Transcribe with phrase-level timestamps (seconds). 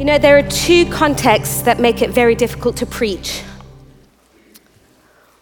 [0.00, 3.42] You know, there are two contexts that make it very difficult to preach.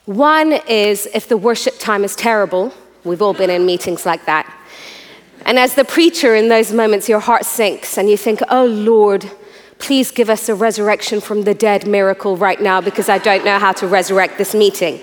[0.04, 2.74] One is if the worship time is terrible.
[3.04, 4.52] We've all been in meetings like that.
[5.46, 9.30] And as the preacher, in those moments, your heart sinks and you think, oh Lord,
[9.78, 13.60] please give us a resurrection from the dead miracle right now because I don't know
[13.60, 14.98] how to resurrect this meeting.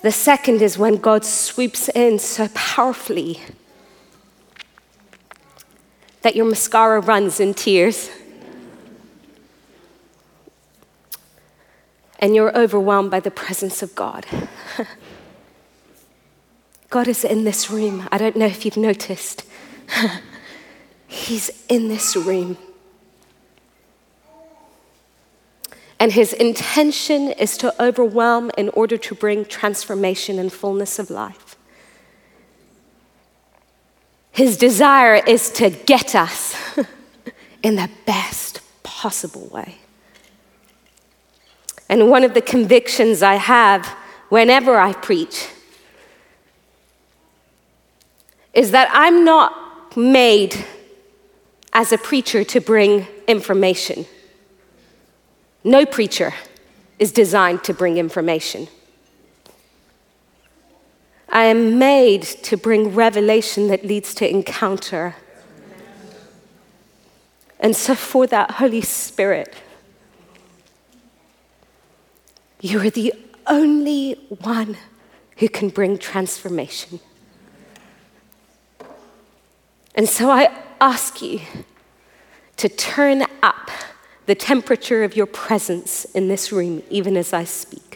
[0.00, 3.42] The second is when God swoops in so powerfully
[6.22, 8.10] that your mascara runs in tears.
[12.18, 14.26] And you're overwhelmed by the presence of God.
[16.90, 18.08] God is in this room.
[18.12, 19.44] I don't know if you've noticed.
[21.06, 22.58] He's in this room.
[26.00, 31.49] And his intention is to overwhelm in order to bring transformation and fullness of life.
[34.32, 36.54] His desire is to get us
[37.62, 39.78] in the best possible way.
[41.88, 43.86] And one of the convictions I have
[44.28, 45.48] whenever I preach
[48.54, 50.64] is that I'm not made
[51.72, 54.06] as a preacher to bring information.
[55.64, 56.32] No preacher
[56.98, 58.68] is designed to bring information.
[61.32, 65.14] I am made to bring revelation that leads to encounter.
[67.60, 69.54] And so, for that Holy Spirit,
[72.60, 73.14] you are the
[73.46, 74.76] only one
[75.36, 77.00] who can bring transformation.
[79.94, 81.40] And so, I ask you
[82.56, 83.70] to turn up
[84.26, 87.89] the temperature of your presence in this room, even as I speak.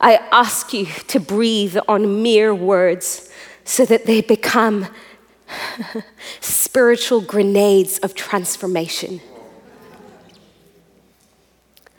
[0.00, 3.30] I ask you to breathe on mere words
[3.64, 4.88] so that they become
[6.40, 9.20] spiritual grenades of transformation.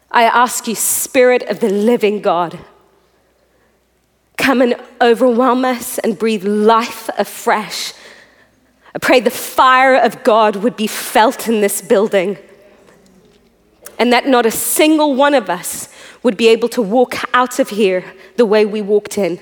[0.09, 2.59] I ask you, Spirit of the living God,
[4.37, 7.93] come and overwhelm us and breathe life afresh.
[8.95, 12.37] I pray the fire of God would be felt in this building
[13.99, 15.87] and that not a single one of us
[16.23, 18.03] would be able to walk out of here
[18.37, 19.39] the way we walked in.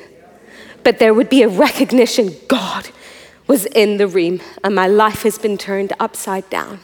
[0.84, 2.90] But there would be a recognition God
[3.47, 6.79] was in the room and my life has been turned upside down.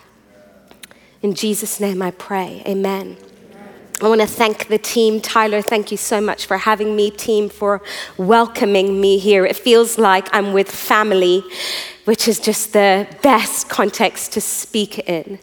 [1.21, 2.61] In Jesus' name I pray.
[2.67, 3.17] Amen.
[4.01, 5.21] I want to thank the team.
[5.21, 7.81] Tyler, thank you so much for having me, team, for
[8.17, 9.45] welcoming me here.
[9.45, 11.43] It feels like I'm with family,
[12.03, 15.39] which is just the best context to speak in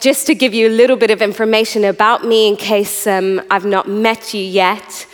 [0.00, 3.64] just to give you a little bit of information about me in case um, I've
[3.64, 5.06] not met you yet.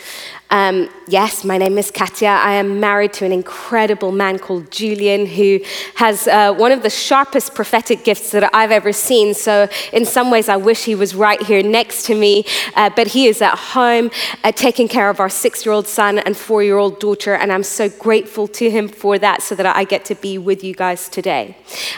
[0.51, 2.27] Um, yes, my name is Katya.
[2.27, 5.61] I am married to an incredible man called Julian who
[5.95, 9.33] has uh, one of the sharpest prophetic gifts that I've ever seen.
[9.33, 12.43] So, in some ways, I wish he was right here next to me.
[12.75, 14.11] Uh, but he is at home
[14.43, 17.33] uh, taking care of our six year old son and four year old daughter.
[17.33, 20.65] And I'm so grateful to him for that so that I get to be with
[20.65, 21.55] you guys today.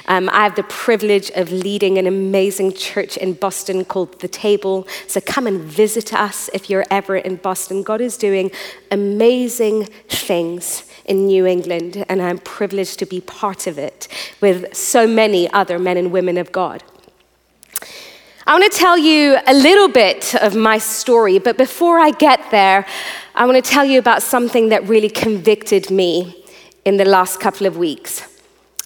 [0.07, 4.87] Um, I have the privilege of leading an amazing church in Boston called The Table.
[5.07, 7.81] So, come and visit us if you're ever in Boston.
[7.81, 8.59] God is doing doing
[8.91, 14.07] amazing things in New England, and I'm privileged to be part of it
[14.41, 16.83] with so many other men and women of God.
[18.45, 22.39] I want to tell you a little bit of my story, but before I get
[22.51, 22.85] there,
[23.35, 26.43] I want to tell you about something that really convicted me
[26.85, 28.29] in the last couple of weeks.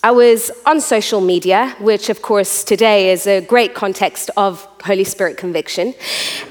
[0.04, 5.04] I was on social media, which, of course, today is a great context of Holy
[5.04, 5.96] Spirit conviction.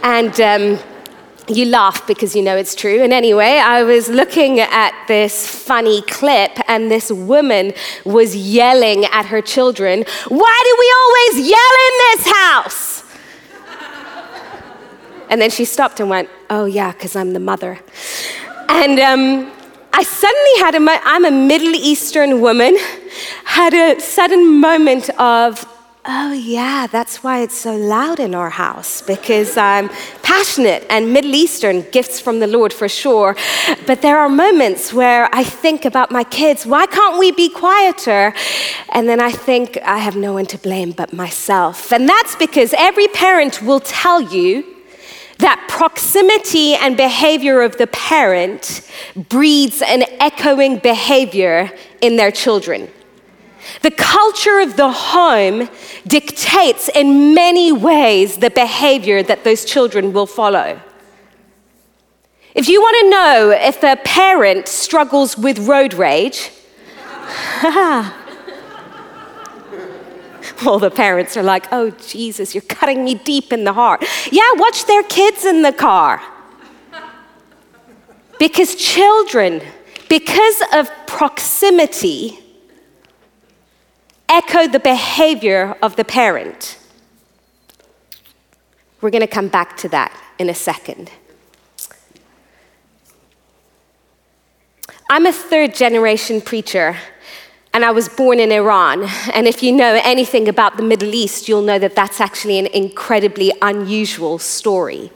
[0.02, 0.78] And um,
[1.48, 3.02] you laugh because you know it's true.
[3.02, 7.72] And anyway, I was looking at this funny clip, and this woman
[8.04, 13.04] was yelling at her children, Why do we always yell in this house?
[15.30, 17.78] and then she stopped and went, Oh, yeah, because I'm the mother.
[18.68, 19.52] And um,
[19.92, 22.76] I suddenly had a, I'm a Middle Eastern woman,
[23.44, 25.64] had a sudden moment of,
[26.08, 29.88] Oh, yeah, that's why it's so loud in our house because I'm
[30.22, 33.34] passionate and Middle Eastern gifts from the Lord for sure.
[33.88, 38.32] But there are moments where I think about my kids, why can't we be quieter?
[38.90, 41.92] And then I think I have no one to blame but myself.
[41.92, 44.64] And that's because every parent will tell you
[45.38, 48.88] that proximity and behavior of the parent
[49.28, 52.88] breeds an echoing behavior in their children.
[53.82, 55.68] The culture of the home
[56.06, 60.80] dictates in many ways the behavior that those children will follow.
[62.54, 66.50] If you want to know if a parent struggles with road rage,
[70.64, 74.04] All the parents are like, oh, Jesus, you're cutting me deep in the heart.
[74.30, 76.22] Yeah, watch their kids in the car.
[78.38, 79.62] Because children,
[80.08, 82.38] because of proximity,
[84.28, 86.78] echo the behavior of the parent.
[89.00, 91.10] We're going to come back to that in a second.
[95.08, 96.96] I'm a third generation preacher,
[97.72, 99.08] and I was born in Iran.
[99.32, 102.66] And if you know anything about the Middle East, you'll know that that's actually an
[102.66, 105.12] incredibly unusual story.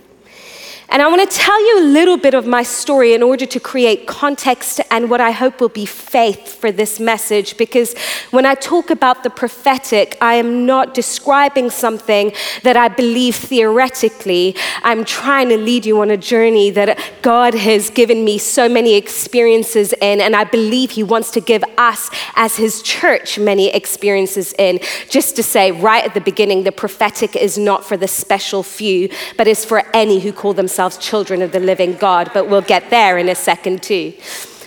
[0.92, 3.60] And I want to tell you a little bit of my story in order to
[3.60, 7.56] create context and what I hope will be faith for this message.
[7.56, 7.96] Because
[8.32, 12.32] when I talk about the prophetic, I am not describing something
[12.64, 14.56] that I believe theoretically.
[14.82, 18.96] I'm trying to lead you on a journey that God has given me so many
[18.96, 24.54] experiences in, and I believe He wants to give us as His church many experiences
[24.58, 24.80] in.
[25.08, 29.08] Just to say right at the beginning, the prophetic is not for the special few,
[29.36, 32.90] but is for any who call themselves children of the living God, but we'll get
[32.90, 34.14] there in a second too.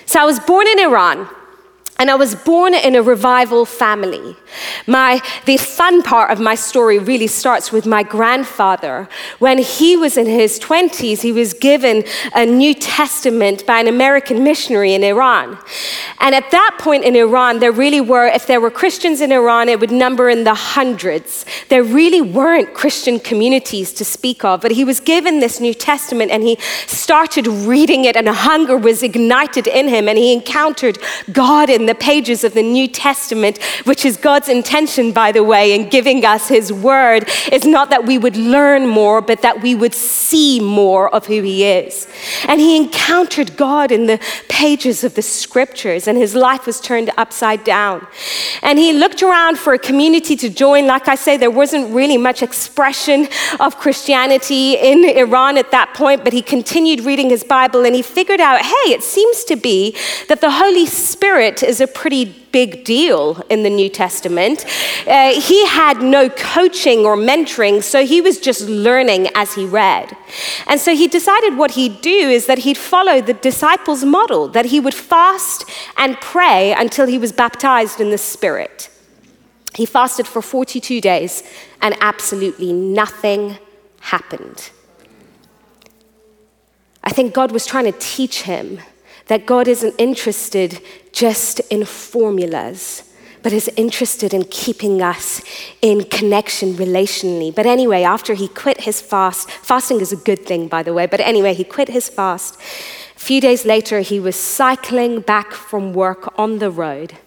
[0.06, 1.28] So I was born in Iran.
[2.00, 4.36] And I was born in a revival family.
[4.88, 9.08] My, the fun part of my story really starts with my grandfather.
[9.38, 12.04] When he was in his 20s, he was given
[12.36, 15.58] a New Testament by an American missionary in Iran.
[16.20, 19.70] And at that point in Iran, there really were, if there were Christians in Iran,
[19.70, 21.46] it would number in the hundreds.
[21.70, 24.62] There really weren't Christian communities to speak of.
[24.62, 26.58] But he was given this New Testament and he
[26.88, 30.98] started reading it, and a hunger was ignited in him, and he encountered
[31.32, 35.74] God in the pages of the New Testament, which is God's intention, by the way,
[35.74, 39.76] in giving us His Word, is not that we would learn more, but that we
[39.76, 42.08] would see more of who He is.
[42.48, 44.20] And he encountered God in the
[44.50, 48.06] pages of the Scriptures, and his life was turned upside down.
[48.62, 50.88] And he looked around for a community to join.
[50.88, 53.28] Like I say, there wasn't really much expression
[53.60, 58.02] of Christianity in Iran at that point, but he continued reading his Bible and he
[58.02, 59.96] figured out hey, it seems to be
[60.28, 64.66] that the Holy Spirit is a pretty big deal in the New Testament.
[65.08, 70.16] Uh, he had no coaching or mentoring, so he was just learning as he read.
[70.68, 74.66] And so he decided what he'd do is that he'd follow the disciples' model, that
[74.66, 75.66] he would fast
[75.98, 78.90] and pray until he was baptized in the Spirit.
[79.76, 81.44] He fasted for 42 days,
[81.82, 83.58] and absolutely nothing
[84.00, 84.70] happened.
[87.04, 88.80] I think God was trying to teach him
[89.28, 90.82] that God isn't interested
[91.12, 93.04] just in formulas,
[93.42, 95.42] but is interested in keeping us
[95.82, 97.54] in connection relationally.
[97.54, 101.06] But anyway, after he quit his fast, fasting is a good thing, by the way,
[101.06, 102.58] but anyway, he quit his fast.
[103.16, 107.18] A few days later, he was cycling back from work on the road.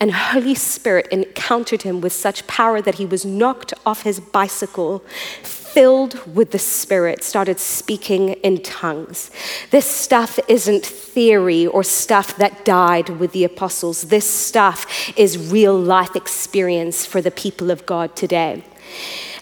[0.00, 5.00] And Holy Spirit encountered him with such power that he was knocked off his bicycle,
[5.42, 9.30] filled with the Spirit, started speaking in tongues.
[9.70, 14.02] This stuff isn't theory or stuff that died with the apostles.
[14.02, 14.86] This stuff
[15.18, 18.62] is real life experience for the people of God today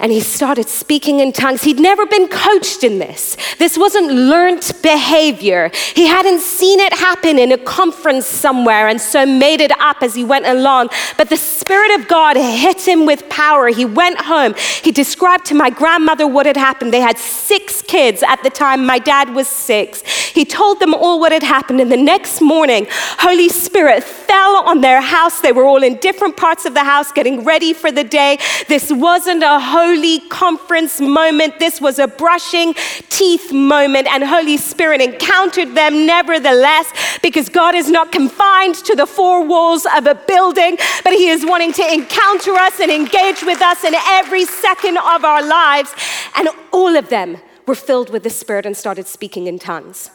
[0.00, 1.62] and he started speaking in tongues.
[1.62, 3.36] He'd never been coached in this.
[3.58, 5.70] This wasn't learnt behavior.
[5.94, 10.14] He hadn't seen it happen in a conference somewhere and so made it up as
[10.14, 10.90] he went along.
[11.16, 13.68] But the Spirit of God hit him with power.
[13.68, 14.54] He went home.
[14.82, 16.92] He described to my grandmother what had happened.
[16.92, 18.86] They had six kids at the time.
[18.86, 20.02] My dad was six.
[20.02, 21.80] He told them all what had happened.
[21.80, 25.40] And the next morning, Holy Spirit fell on their house.
[25.40, 28.38] They were all in different parts of the house getting ready for the day.
[28.68, 31.60] This wasn't a holy conference moment.
[31.60, 32.74] This was a brushing
[33.08, 39.06] teeth moment, and Holy Spirit encountered them nevertheless because God is not confined to the
[39.06, 43.62] four walls of a building, but He is wanting to encounter us and engage with
[43.62, 45.94] us in every second of our lives.
[46.34, 50.10] And all of them were filled with the Spirit and started speaking in tongues.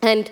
[0.00, 0.30] And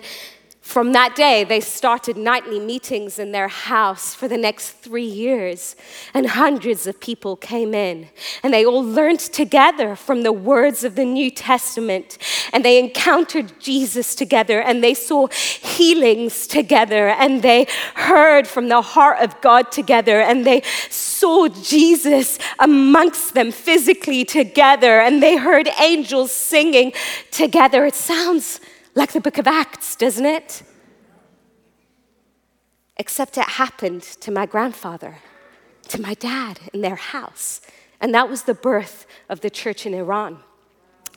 [0.67, 5.77] from that day, they started nightly meetings in their house for the next three years,
[6.13, 8.09] and hundreds of people came in,
[8.43, 12.17] and they all learned together from the words of the New Testament,
[12.51, 18.81] and they encountered Jesus together, and they saw healings together, and they heard from the
[18.81, 25.69] heart of God together, and they saw Jesus amongst them physically together, and they heard
[25.79, 26.91] angels singing
[27.31, 27.85] together.
[27.85, 28.59] It sounds
[28.97, 30.63] like the book of Acts, doesn't it?
[32.97, 35.19] Except it happened to my grandfather,
[35.89, 37.61] to my dad in their house.
[38.01, 40.39] And that was the birth of the church in Iran.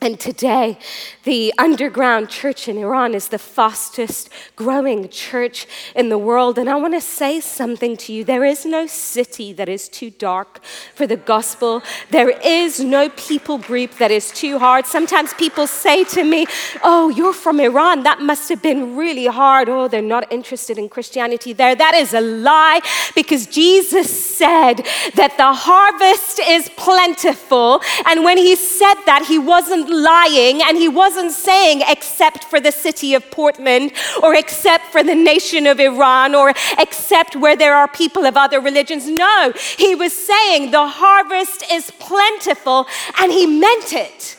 [0.03, 0.79] And today,
[1.25, 6.57] the underground church in Iran is the fastest growing church in the world.
[6.57, 8.23] And I want to say something to you.
[8.23, 10.63] There is no city that is too dark
[10.95, 14.87] for the gospel, there is no people group that is too hard.
[14.87, 16.47] Sometimes people say to me,
[16.81, 18.01] Oh, you're from Iran.
[18.01, 19.69] That must have been really hard.
[19.69, 21.75] Oh, they're not interested in Christianity there.
[21.75, 22.81] That is a lie
[23.13, 24.77] because Jesus said
[25.13, 27.81] that the harvest is plentiful.
[28.07, 32.71] And when he said that, he wasn't lying and he wasn't saying except for the
[32.71, 33.91] city of Portland
[34.23, 38.59] or except for the nation of Iran or except where there are people of other
[38.59, 39.07] religions.
[39.07, 42.87] No, he was saying the harvest is plentiful
[43.19, 44.37] and he meant it.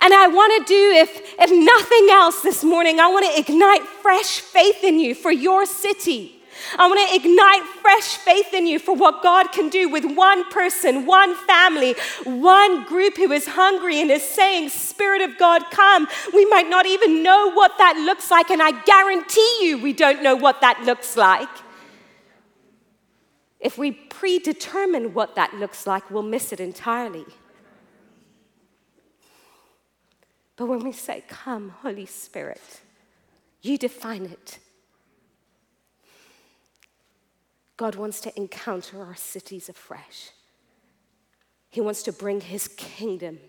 [0.00, 3.82] And I want to do, if, if nothing else this morning, I want to ignite
[3.82, 6.41] fresh faith in you for your city.
[6.78, 10.44] I want to ignite fresh faith in you for what God can do with one
[10.50, 16.08] person, one family, one group who is hungry and is saying, Spirit of God, come.
[16.32, 20.22] We might not even know what that looks like, and I guarantee you we don't
[20.22, 21.48] know what that looks like.
[23.60, 27.24] If we predetermine what that looks like, we'll miss it entirely.
[30.56, 32.82] But when we say, Come, Holy Spirit,
[33.62, 34.58] you define it.
[37.82, 40.30] God wants to encounter our cities afresh.
[41.68, 43.40] He wants to bring his kingdom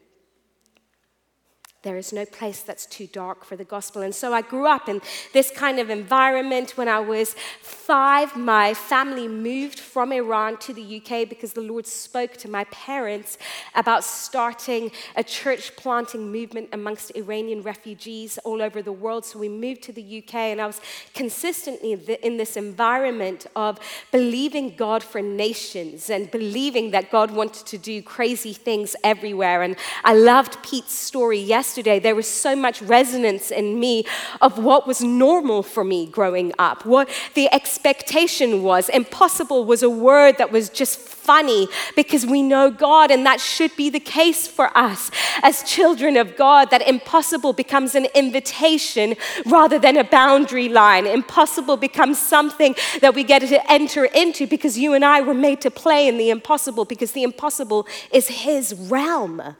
[1.83, 4.01] there is no place that's too dark for the gospel.
[4.01, 5.01] And so I grew up in
[5.33, 6.77] this kind of environment.
[6.77, 11.85] When I was five, my family moved from Iran to the UK because the Lord
[11.85, 13.37] spoke to my parents
[13.75, 19.25] about starting a church planting movement amongst Iranian refugees all over the world.
[19.25, 20.79] So we moved to the UK, and I was
[21.13, 21.91] consistently
[22.23, 23.77] in this environment of
[24.09, 29.63] believing God for nations and believing that God wanted to do crazy things everywhere.
[29.63, 29.75] And
[30.05, 34.05] I loved Pete's story yesterday yesterday, there was so much resonance in me
[34.41, 38.89] of what was normal for me growing up, what the expectation was.
[38.89, 43.75] Impossible was a word that was just funny because we know God, and that should
[43.75, 45.09] be the case for us
[45.41, 49.15] as children of God, that impossible becomes an invitation
[49.47, 51.07] rather than a boundary line.
[51.07, 55.59] Impossible becomes something that we get to enter into because you and I were made
[55.61, 59.55] to play in the impossible because the impossible is His realm.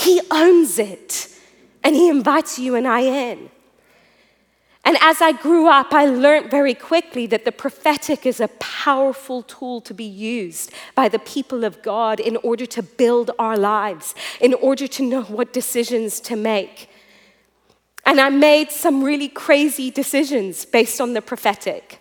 [0.00, 1.28] He owns it,
[1.84, 3.50] and He invites you and I in.
[4.82, 9.42] And as I grew up, I learned very quickly that the prophetic is a powerful
[9.42, 14.14] tool to be used by the people of God in order to build our lives,
[14.40, 16.88] in order to know what decisions to make.
[18.06, 21.99] And I made some really crazy decisions based on the prophetic.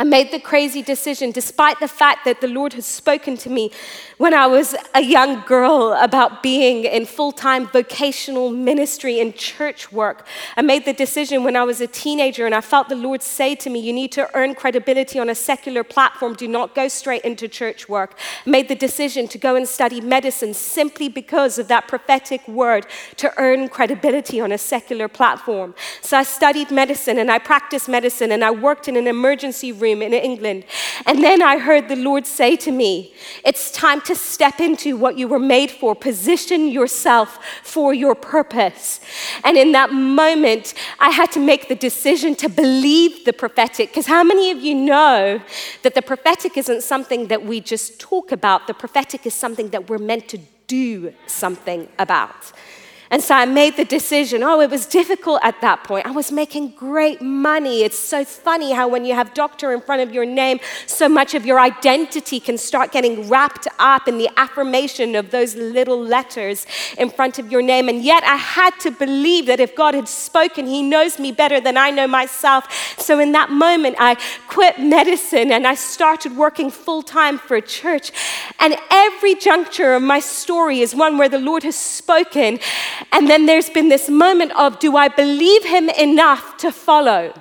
[0.00, 3.72] I made the crazy decision, despite the fact that the Lord had spoken to me
[4.16, 9.90] when I was a young girl about being in full time vocational ministry and church
[9.90, 10.24] work.
[10.56, 13.56] I made the decision when I was a teenager, and I felt the Lord say
[13.56, 16.34] to me, You need to earn credibility on a secular platform.
[16.34, 18.16] Do not go straight into church work.
[18.46, 22.86] I made the decision to go and study medicine simply because of that prophetic word
[23.16, 25.74] to earn credibility on a secular platform.
[26.02, 29.87] So I studied medicine and I practiced medicine and I worked in an emergency room
[29.88, 30.64] room in England.
[31.06, 33.14] And then I heard the Lord say to me,
[33.44, 35.94] It's time to step into what you were made for.
[35.94, 39.00] Position yourself for your purpose.
[39.44, 43.90] And in that moment, I had to make the decision to believe the prophetic.
[43.90, 45.40] Because how many of you know
[45.82, 48.66] that the prophetic isn't something that we just talk about?
[48.66, 52.52] The prophetic is something that we're meant to do something about.
[53.10, 54.42] And so I made the decision.
[54.42, 56.06] Oh, it was difficult at that point.
[56.06, 57.82] I was making great money.
[57.82, 61.34] It's so funny how when you have doctor in front of your name, so much
[61.34, 66.66] of your identity can start getting wrapped up in the affirmation of those little letters
[66.98, 67.88] in front of your name.
[67.88, 71.60] And yet I had to believe that if God had spoken, He knows me better
[71.60, 72.70] than I know myself.
[72.98, 74.16] So in that moment, I
[74.48, 78.12] quit medicine and I started working full time for a church.
[78.60, 82.58] And every juncture of my story is one where the Lord has spoken
[83.12, 87.32] and then there's been this moment of, do I believe him enough to follow?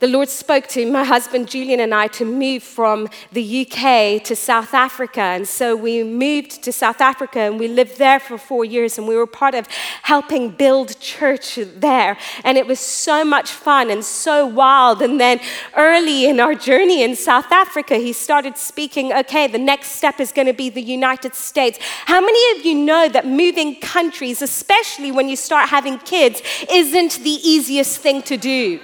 [0.00, 4.34] The Lord spoke to my husband Julian and I to move from the UK to
[4.34, 5.20] South Africa.
[5.20, 9.06] And so we moved to South Africa and we lived there for four years and
[9.06, 9.68] we were part of
[10.02, 12.18] helping build church there.
[12.42, 15.00] And it was so much fun and so wild.
[15.00, 15.38] And then
[15.76, 20.32] early in our journey in South Africa, he started speaking okay, the next step is
[20.32, 21.78] going to be the United States.
[22.06, 27.20] How many of you know that moving countries, especially when you start having kids, isn't
[27.22, 28.80] the easiest thing to do?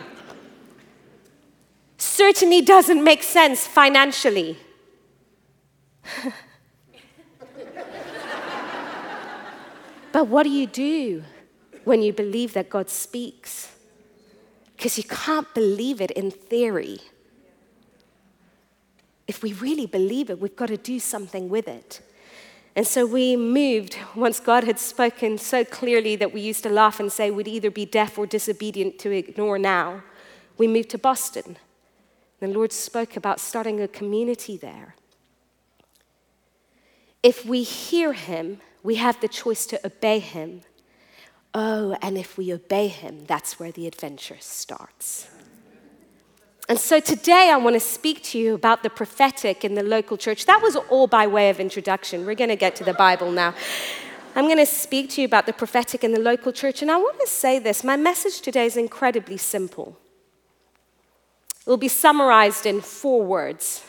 [2.01, 4.59] Certainly doesn't make sense financially.
[10.13, 11.23] But what do you do
[11.85, 13.75] when you believe that God speaks?
[14.77, 16.99] Because you can't believe it in theory.
[19.29, 22.01] If we really believe it, we've got to do something with it.
[22.75, 26.99] And so we moved once God had spoken so clearly that we used to laugh
[26.99, 30.03] and say we'd either be deaf or disobedient to ignore now.
[30.57, 31.57] We moved to Boston.
[32.41, 34.97] The Lord spoke about starting a community there.
[37.23, 40.63] If we hear Him, we have the choice to obey Him.
[41.53, 45.29] Oh, and if we obey Him, that's where the adventure starts.
[46.69, 50.17] And so today I want to speak to you about the prophetic in the local
[50.17, 50.47] church.
[50.47, 52.25] That was all by way of introduction.
[52.25, 53.55] We're going to get to the Bible now.
[54.37, 56.81] I'm going to speak to you about the prophetic in the local church.
[56.81, 59.99] And I want to say this my message today is incredibly simple.
[61.61, 63.85] It will be summarized in four words.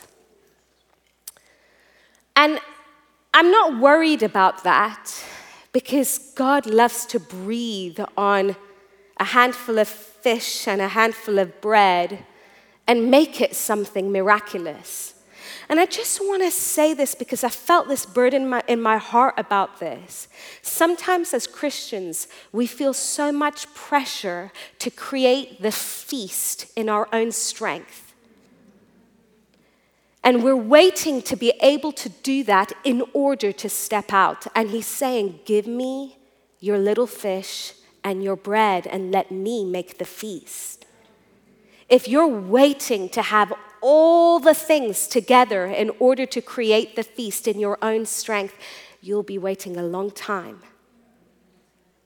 [2.35, 2.59] And
[3.33, 5.23] I'm not worried about that
[5.71, 8.55] because God loves to breathe on
[9.17, 12.25] a handful of fish and a handful of bread
[12.87, 15.20] and make it something miraculous.
[15.71, 18.81] And I just want to say this because I felt this burden in my, in
[18.81, 20.27] my heart about this.
[20.61, 27.31] Sometimes, as Christians, we feel so much pressure to create the feast in our own
[27.31, 28.13] strength.
[30.25, 34.47] And we're waiting to be able to do that in order to step out.
[34.53, 36.17] And he's saying, Give me
[36.59, 40.85] your little fish and your bread, and let me make the feast.
[41.87, 47.47] If you're waiting to have all the things together in order to create the feast
[47.47, 48.55] in your own strength,
[49.01, 50.59] you'll be waiting a long time.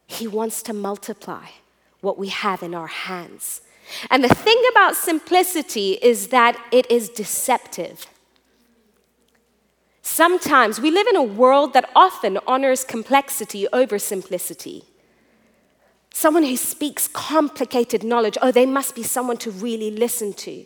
[0.08, 1.48] He wants to multiply
[2.01, 3.62] what we have in our hands.
[4.10, 8.08] And the thing about simplicity is that it is deceptive.
[10.01, 14.84] Sometimes we live in a world that often honors complexity over simplicity.
[16.13, 20.65] Someone who speaks complicated knowledge, oh, they must be someone to really listen to.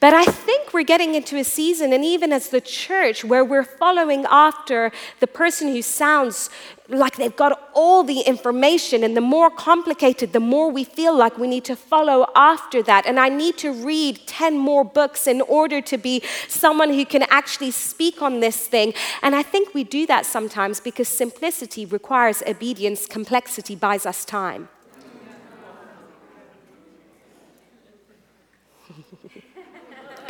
[0.00, 3.64] But I think we're getting into a season, and even as the church, where we're
[3.64, 6.48] following after the person who sounds
[6.88, 11.36] like they've got all the information, and the more complicated, the more we feel like
[11.36, 13.04] we need to follow after that.
[13.04, 17.24] And I need to read 10 more books in order to be someone who can
[17.24, 18.94] actually speak on this thing.
[19.20, 24.70] And I think we do that sometimes because simplicity requires obedience, complexity buys us time.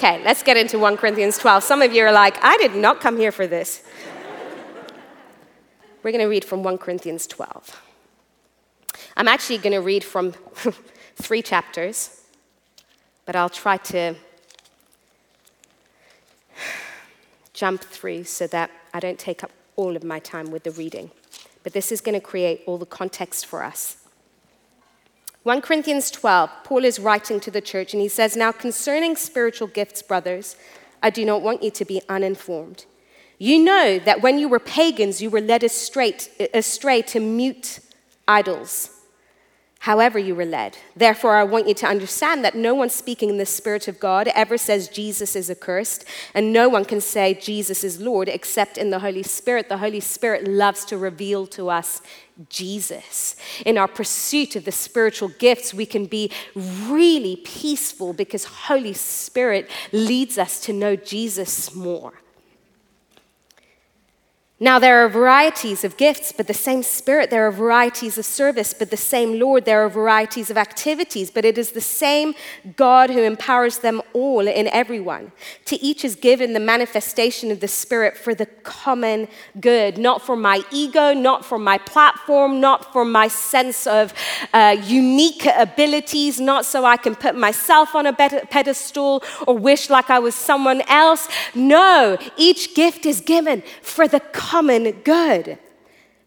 [0.02, 1.62] Okay, let's get into 1 Corinthians 12.
[1.62, 3.82] Some of you are like, I did not come here for this.
[6.02, 7.82] We're going to read from 1 Corinthians 12.
[9.18, 10.32] I'm actually going to read from
[11.16, 12.22] three chapters,
[13.26, 14.14] but I'll try to
[17.52, 21.10] jump through so that I don't take up all of my time with the reading.
[21.62, 23.99] But this is going to create all the context for us.
[25.42, 29.68] 1 Corinthians 12, Paul is writing to the church and he says, Now concerning spiritual
[29.68, 30.54] gifts, brothers,
[31.02, 32.84] I do not want you to be uninformed.
[33.38, 36.18] You know that when you were pagans, you were led astray,
[36.52, 37.80] astray to mute
[38.28, 38.99] idols
[39.80, 40.76] however you were led.
[40.94, 44.28] Therefore, I want you to understand that no one speaking in the Spirit of God
[44.28, 48.90] ever says Jesus is accursed, and no one can say Jesus is Lord except in
[48.90, 49.70] the Holy Spirit.
[49.70, 52.02] The Holy Spirit loves to reveal to us
[52.50, 53.36] Jesus.
[53.64, 59.70] In our pursuit of the spiritual gifts, we can be really peaceful because Holy Spirit
[59.92, 62.12] leads us to know Jesus more.
[64.62, 67.30] Now, there are varieties of gifts, but the same Spirit.
[67.30, 69.64] There are varieties of service, but the same Lord.
[69.64, 72.34] There are varieties of activities, but it is the same
[72.76, 75.32] God who empowers them all in everyone.
[75.64, 80.36] To each is given the manifestation of the Spirit for the common good, not for
[80.36, 84.12] my ego, not for my platform, not for my sense of
[84.52, 90.10] uh, unique abilities, not so I can put myself on a pedestal or wish like
[90.10, 91.28] I was someone else.
[91.54, 95.56] No, each gift is given for the common good.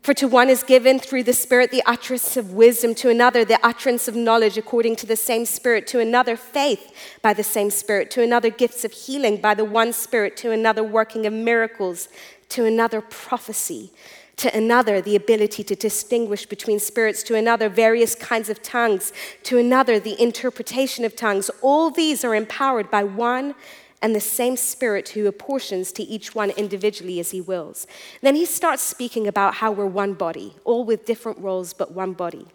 [0.02, 3.60] For to one is given through the Spirit the utterance of wisdom, to another the
[3.66, 8.10] utterance of knowledge according to the same Spirit, to another faith by the same Spirit,
[8.12, 12.08] to another gifts of healing by the one Spirit, to another working of miracles,
[12.48, 13.92] to another prophecy,
[14.38, 19.12] to another the ability to distinguish between spirits, to another various kinds of tongues,
[19.44, 21.52] to another the interpretation of tongues.
[21.62, 23.54] All these are empowered by one
[24.04, 27.88] and the same Spirit who apportions to each one individually as He wills.
[28.22, 32.12] Then He starts speaking about how we're one body, all with different roles, but one
[32.12, 32.46] body.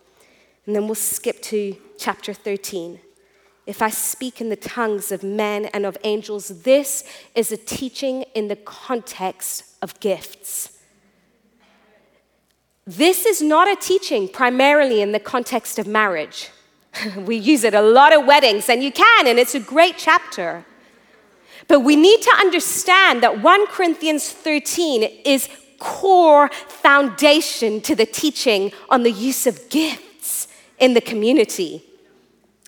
[0.67, 3.01] And then we'll skip to chapter 13.
[3.65, 8.23] If I speak in the tongues of men and of angels, this is a teaching
[8.35, 10.79] in the context of gifts.
[12.87, 16.51] This is not a teaching primarily in the context of marriage.
[17.17, 20.67] we use it a lot at weddings, and you can, and it's a great chapter.
[21.69, 28.73] But we need to understand that 1 Corinthians 13 is core foundation to the teaching
[28.89, 31.85] on the use of gifts in the community.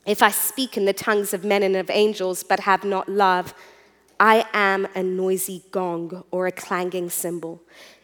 [0.06, 3.54] If I speak in the tongues of men and of angels but have not love,
[4.18, 7.62] I am a noisy gong or a clanging cymbal.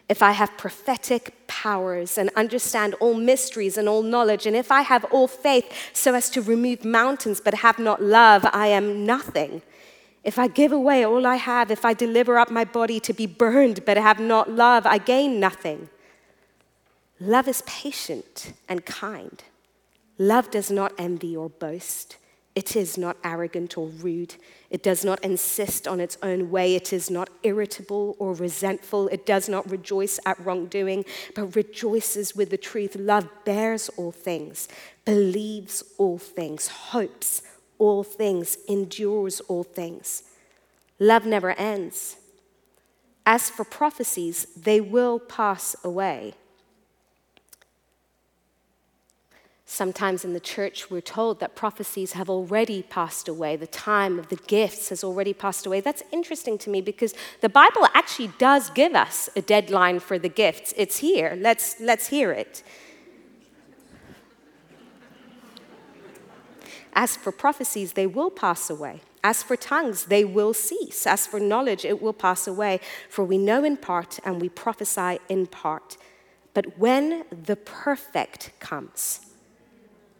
[0.08, 4.82] If I have prophetic powers and understand all mysteries and all knowledge, and if I
[4.82, 9.62] have all faith so as to remove mountains but have not love, I am nothing.
[10.26, 13.26] If I give away all I have, if I deliver up my body to be
[13.26, 15.88] burned but have not love, I gain nothing.
[17.20, 19.44] Love is patient and kind.
[20.18, 22.16] Love does not envy or boast.
[22.56, 24.34] It is not arrogant or rude.
[24.68, 26.74] It does not insist on its own way.
[26.74, 29.06] It is not irritable or resentful.
[29.08, 31.04] It does not rejoice at wrongdoing,
[31.36, 32.96] but rejoices with the truth.
[32.96, 34.66] Love bears all things,
[35.04, 37.42] believes all things, hopes
[37.78, 40.22] all things, endures all things.
[40.98, 42.16] Love never ends.
[43.24, 46.34] As for prophecies, they will pass away.
[49.68, 53.56] Sometimes in the church, we're told that prophecies have already passed away.
[53.56, 55.80] The time of the gifts has already passed away.
[55.80, 60.28] That's interesting to me because the Bible actually does give us a deadline for the
[60.28, 60.72] gifts.
[60.76, 61.36] It's here.
[61.36, 62.62] Let's, let's hear it.
[66.98, 69.02] As for prophecies, they will pass away.
[69.22, 71.06] As for tongues, they will cease.
[71.06, 72.80] As for knowledge, it will pass away.
[73.10, 75.98] For we know in part and we prophesy in part.
[76.54, 79.20] But when the perfect comes,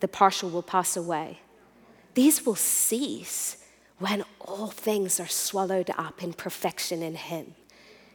[0.00, 1.40] the partial will pass away.
[2.12, 3.56] These will cease
[3.98, 7.54] when all things are swallowed up in perfection in Him.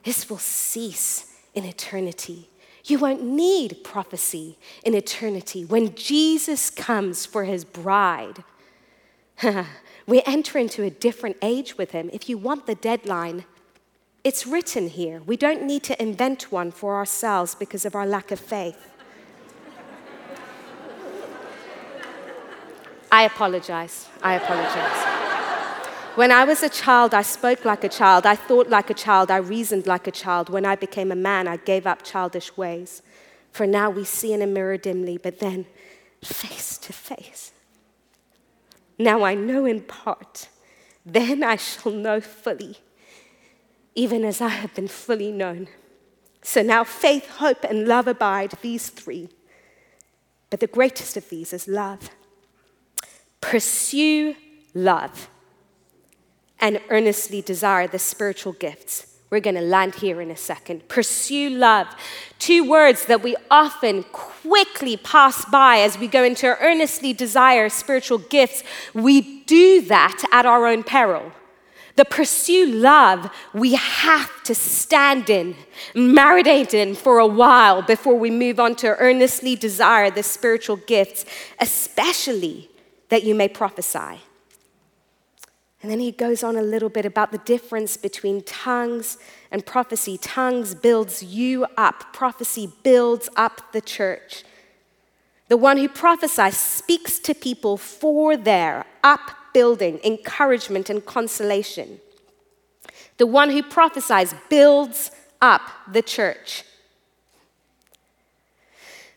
[0.04, 2.48] This will cease in eternity.
[2.86, 5.66] You won't need prophecy in eternity.
[5.66, 8.44] When Jesus comes for His bride,
[10.08, 12.10] we enter into a different age with Him.
[12.14, 13.46] If you want the deadline,
[14.24, 15.22] it's written here.
[15.26, 18.88] We don't need to invent one for ourselves because of our lack of faith.
[23.12, 24.08] I apologize.
[24.22, 25.22] I apologize.
[26.16, 28.26] When I was a child, I spoke like a child.
[28.26, 29.32] I thought like a child.
[29.32, 30.50] I reasoned like a child.
[30.50, 33.02] When I became a man, I gave up childish ways.
[33.52, 35.66] For now we see in a mirror dimly, but then
[36.24, 37.52] face to face.
[39.02, 40.48] Now I know in part,
[41.04, 42.78] then I shall know fully,
[43.96, 45.70] even as I have been fully known.
[46.44, 49.30] So now faith, hope, and love abide, these three.
[50.52, 52.12] But the greatest of these is love.
[53.42, 54.36] Pursue
[54.76, 55.30] love
[56.60, 59.11] and earnestly desire the spiritual gifts.
[59.32, 60.90] We're going to land here in a second.
[60.90, 61.88] Pursue love.
[62.38, 68.18] Two words that we often quickly pass by as we go into earnestly desire spiritual
[68.18, 68.62] gifts.
[68.94, 71.32] We do that at our own peril.
[71.96, 75.56] The pursue love we have to stand in,
[75.94, 81.24] marinate in for a while before we move on to earnestly desire the spiritual gifts,
[81.58, 82.70] especially
[83.08, 84.20] that you may prophesy.
[85.82, 89.18] And then he goes on a little bit about the difference between tongues
[89.50, 90.18] and prophecy.
[90.18, 94.44] Tongues builds you up, prophecy builds up the church.
[95.48, 102.00] The one who prophesies speaks to people for their upbuilding, encouragement, and consolation.
[103.18, 106.64] The one who prophesies builds up the church.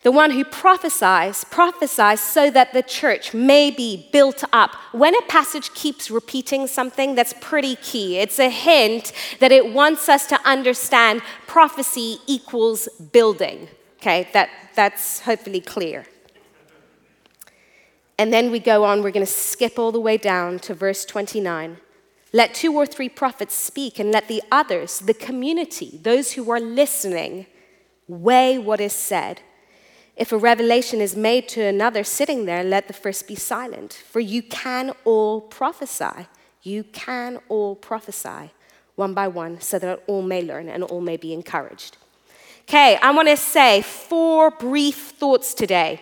[0.04, 4.74] The one who prophesies, prophesies so that the church may be built up.
[4.92, 8.18] When a passage keeps repeating something, that's pretty key.
[8.18, 13.68] It's a hint that it wants us to understand prophecy equals building.
[13.96, 16.04] Okay, that, that's hopefully clear.
[18.18, 21.06] And then we go on, we're going to skip all the way down to verse
[21.06, 21.78] 29.
[22.34, 26.60] Let two or three prophets speak, and let the others, the community, those who are
[26.60, 27.46] listening,
[28.06, 29.40] weigh what is said
[30.16, 34.02] if a revelation is made to another sitting there, let the first be silent.
[34.08, 36.28] For you can all prophesy.
[36.62, 38.52] You can all prophesy
[38.94, 41.96] one by one so that all may learn and all may be encouraged.
[42.62, 46.00] Okay, I want to say four brief thoughts today.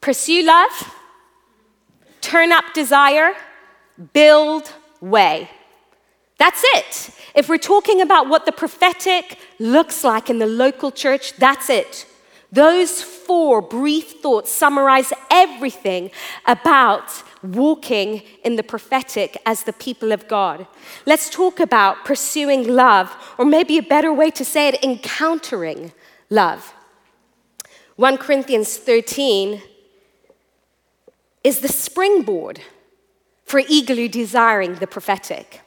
[0.00, 0.94] Pursue love,
[2.20, 3.34] turn up desire,
[4.12, 5.50] build weigh.
[6.38, 7.10] That's it.
[7.34, 12.06] If we're talking about what the prophetic looks like in the local church, that's it.
[12.52, 16.10] Those four brief thoughts summarize everything
[16.46, 17.10] about
[17.42, 20.66] walking in the prophetic as the people of God.
[21.04, 25.92] Let's talk about pursuing love, or maybe a better way to say it, encountering
[26.30, 26.72] love.
[27.96, 29.62] 1 Corinthians 13
[31.42, 32.60] is the springboard
[33.44, 35.62] for eagerly desiring the prophetic.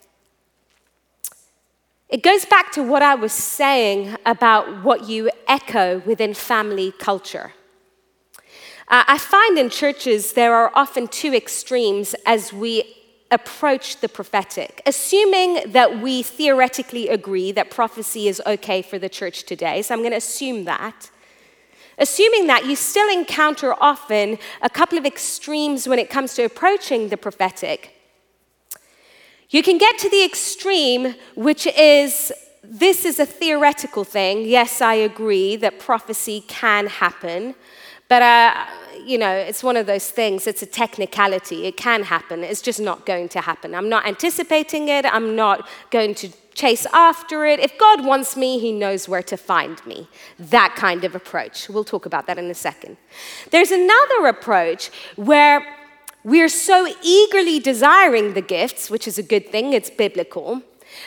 [2.10, 7.54] It goes back to what I was saying about what you echo within family culture.
[8.88, 12.96] Uh, I find in churches there are often two extremes as we
[13.30, 19.44] approach the prophetic, assuming that we theoretically agree that prophecy is okay for the church
[19.44, 19.84] today.
[19.84, 21.12] So I'm going to assume that.
[22.00, 27.10] Assuming that, you still encounter often a couple of extremes when it comes to approaching
[27.10, 27.99] the prophetic.
[29.50, 32.32] You can get to the extreme, which is
[32.64, 34.46] this is a theoretical thing.
[34.46, 37.56] Yes, I agree that prophecy can happen,
[38.08, 38.66] but uh,
[39.04, 40.46] you know, it's one of those things.
[40.46, 41.66] It's a technicality.
[41.66, 42.44] It can happen.
[42.44, 43.74] It's just not going to happen.
[43.74, 45.04] I'm not anticipating it.
[45.06, 47.60] I'm not going to chase after it.
[47.60, 50.08] If God wants me, He knows where to find me.
[50.38, 51.70] That kind of approach.
[51.70, 52.98] We'll talk about that in a second.
[53.50, 55.79] There's another approach where
[56.24, 60.62] we're so eagerly desiring the gifts, which is a good thing, it's biblical,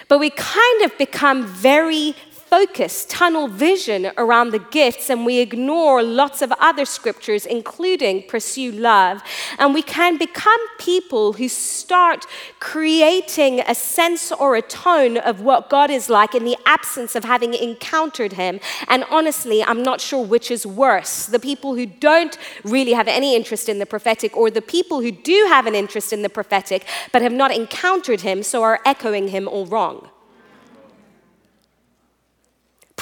[0.08, 2.14] but we kind of become very
[2.52, 8.70] focus, tunnel vision around the gifts, and we ignore lots of other scriptures, including pursue
[8.70, 9.22] love.
[9.58, 12.26] And we can become people who start
[12.60, 17.24] creating a sense or a tone of what God is like in the absence of
[17.24, 18.60] having encountered Him.
[18.86, 23.34] And honestly, I'm not sure which is worse the people who don't really have any
[23.34, 26.84] interest in the prophetic, or the people who do have an interest in the prophetic
[27.12, 30.10] but have not encountered Him, so are echoing Him all wrong.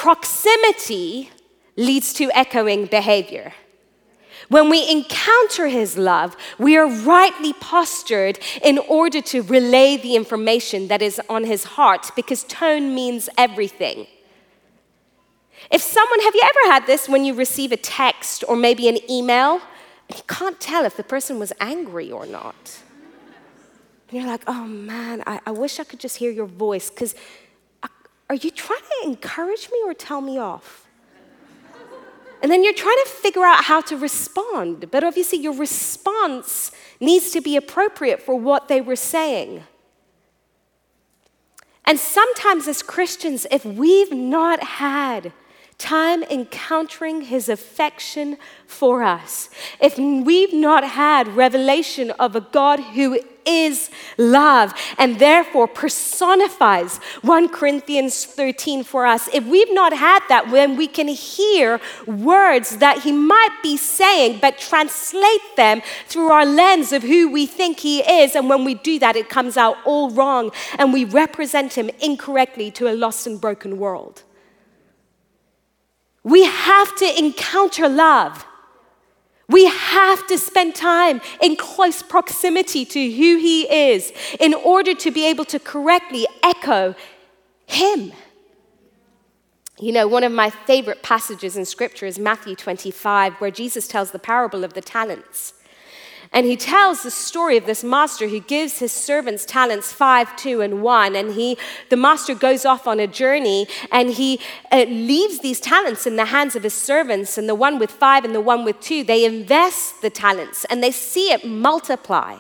[0.01, 1.29] Proximity
[1.77, 3.53] leads to echoing behavior.
[4.49, 10.89] When we encounter His love, we are rightly postured in order to relay the information
[10.89, 14.07] that is on His heart because tone means everything.
[15.71, 18.99] If someone, have you ever had this when you receive a text or maybe an
[19.11, 19.61] email
[20.09, 22.79] and you can't tell if the person was angry or not?
[24.09, 27.15] And you're like, oh man, I, I wish I could just hear your voice because
[28.31, 30.87] are you trying to encourage me or tell me off?
[32.41, 34.89] And then you're trying to figure out how to respond.
[34.93, 39.65] But obviously, your response needs to be appropriate for what they were saying.
[41.85, 45.33] And sometimes, as Christians, if we've not had
[45.81, 49.49] time encountering his affection for us,
[49.81, 57.49] if we've not had revelation of a God who is love and therefore personifies 1
[57.49, 62.99] Corinthians 13 for us, if we've not had that, when we can hear words that
[62.99, 68.01] he might be saying, but translate them through our lens of who we think he
[68.01, 71.91] is, and when we do that, it comes out all wrong and we represent him
[72.01, 74.23] incorrectly to a lost and broken world.
[76.23, 78.47] We have to encounter love.
[79.49, 85.11] We have to spend time in close proximity to who He is in order to
[85.11, 86.95] be able to correctly echo
[87.67, 88.13] Him.
[89.81, 94.11] You know, one of my favorite passages in Scripture is Matthew 25, where Jesus tells
[94.11, 95.55] the parable of the talents.
[96.33, 100.61] And he tells the story of this master who gives his servants talents five, two,
[100.61, 101.17] and one.
[101.17, 104.39] And he, the master goes off on a journey and he
[104.71, 107.37] uh, leaves these talents in the hands of his servants.
[107.37, 110.85] And the one with five and the one with two, they invest the talents and
[110.85, 112.39] they see it multiply.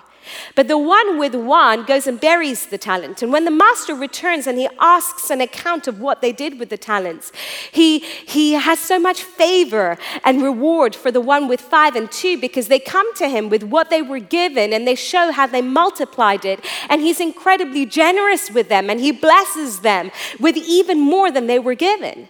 [0.54, 3.22] But the one with one goes and buries the talent.
[3.22, 6.68] And when the master returns and he asks an account of what they did with
[6.68, 7.32] the talents,
[7.72, 12.40] he, he has so much favor and reward for the one with five and two
[12.40, 15.62] because they come to him with what they were given and they show how they
[15.62, 16.64] multiplied it.
[16.88, 21.58] And he's incredibly generous with them and he blesses them with even more than they
[21.58, 22.28] were given.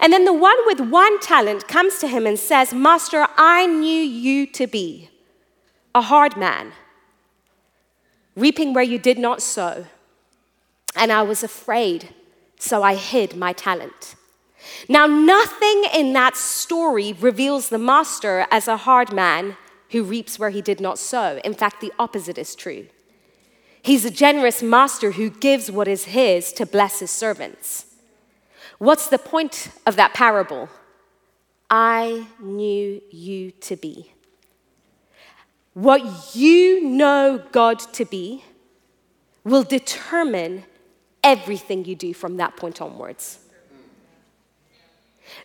[0.00, 4.02] And then the one with one talent comes to him and says, Master, I knew
[4.02, 5.10] you to be
[5.94, 6.72] a hard man
[8.36, 9.86] reaping where you did not sow.
[10.94, 12.10] And I was afraid,
[12.58, 14.14] so I hid my talent.
[14.88, 19.56] Now, nothing in that story reveals the master as a hard man
[19.90, 21.40] who reaps where he did not sow.
[21.44, 22.86] In fact, the opposite is true.
[23.82, 27.86] He's a generous master who gives what is his to bless his servants.
[28.78, 30.68] What's the point of that parable?
[31.68, 34.12] I knew you to be.
[35.74, 38.44] What you know God to be
[39.44, 40.64] will determine
[41.24, 43.38] everything you do from that point onwards.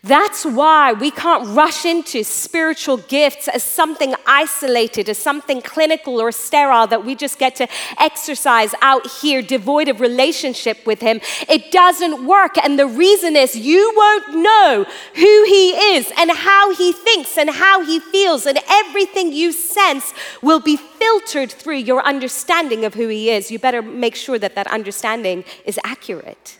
[0.03, 6.31] That's why we can't rush into spiritual gifts as something isolated, as something clinical or
[6.31, 7.67] sterile that we just get to
[7.99, 11.19] exercise out here devoid of relationship with Him.
[11.49, 12.57] It doesn't work.
[12.63, 14.85] And the reason is you won't know
[15.15, 20.13] who He is and how He thinks and how He feels, and everything you sense
[20.41, 23.51] will be filtered through your understanding of who He is.
[23.51, 26.57] You better make sure that that understanding is accurate.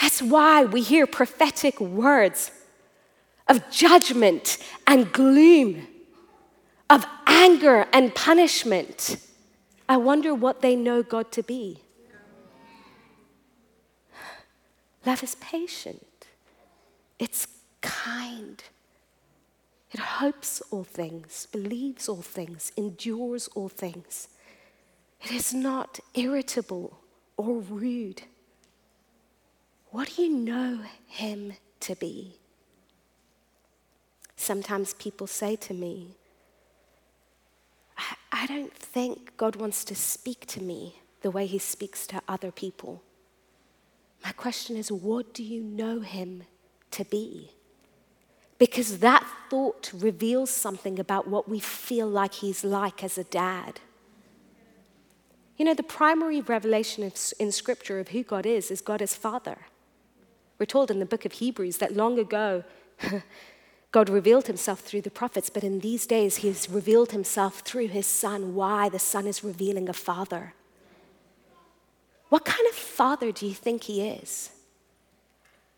[0.00, 2.50] That's why we hear prophetic words
[3.48, 5.86] of judgment and gloom,
[6.88, 9.16] of anger and punishment.
[9.88, 11.82] I wonder what they know God to be.
[15.04, 16.26] Love is patient,
[17.18, 17.46] it's
[17.80, 18.62] kind.
[19.92, 24.28] It hopes all things, believes all things, endures all things.
[25.20, 27.00] It is not irritable
[27.36, 28.22] or rude.
[29.90, 32.36] What do you know him to be?
[34.36, 36.16] Sometimes people say to me,
[37.98, 42.22] I, I don't think God wants to speak to me the way he speaks to
[42.28, 43.02] other people.
[44.24, 46.44] My question is, what do you know him
[46.92, 47.50] to be?
[48.58, 53.80] Because that thought reveals something about what we feel like he's like as a dad.
[55.56, 59.58] You know, the primary revelation in Scripture of who God is is God as Father.
[60.60, 62.62] We're told in the book of Hebrews that long ago,
[63.92, 67.88] God revealed himself through the prophets, but in these days, he has revealed himself through
[67.88, 68.54] his son.
[68.54, 68.90] Why?
[68.90, 70.52] The son is revealing a father.
[72.28, 74.50] What kind of father do you think he is?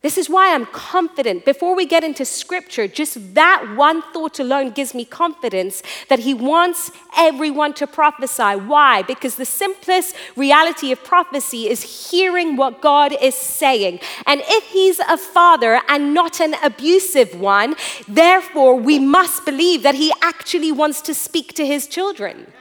[0.03, 1.45] This is why I'm confident.
[1.45, 6.35] Before we get into scripture, just that one thought alone gives me confidence that he
[6.35, 8.57] wants everyone to prophesy.
[8.57, 9.03] Why?
[9.03, 14.01] Because the simplest reality of prophecy is hearing what God is saying.
[14.27, 17.77] And if he's a father and not an abusive one,
[18.09, 22.53] therefore we must believe that he actually wants to speak to his children.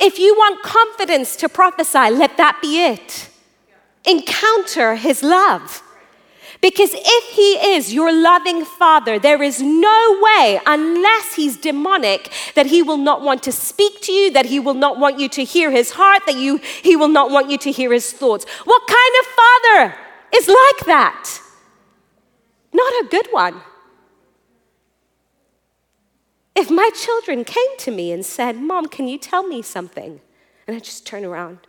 [0.00, 3.28] If you want confidence to prophesy, let that be it
[4.06, 5.82] encounter his love.
[6.60, 12.66] Because if he is your loving father, there is no way, unless he's demonic, that
[12.66, 15.42] he will not want to speak to you, that he will not want you to
[15.42, 18.46] hear his heart, that you, he will not want you to hear his thoughts.
[18.64, 19.98] What kind of father
[20.36, 21.40] is like that?
[22.72, 23.60] Not a good one.
[26.54, 30.20] If my children came to me and said, Mom, can you tell me something?
[30.68, 31.66] And I just turn around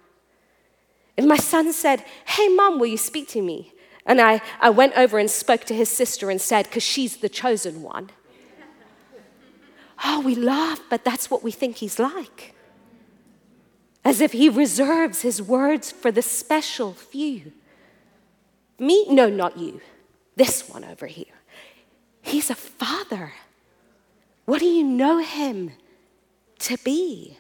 [1.17, 3.73] and my son said, Hey, mom, will you speak to me?
[4.05, 7.29] And I, I went over and spoke to his sister and said, Because she's the
[7.29, 8.09] chosen one.
[10.03, 12.55] oh, we laugh, but that's what we think he's like.
[14.03, 17.53] As if he reserves his words for the special few.
[18.79, 19.05] Me?
[19.09, 19.79] No, not you.
[20.35, 21.25] This one over here.
[22.21, 23.33] He's a father.
[24.45, 25.71] What do you know him
[26.59, 27.37] to be?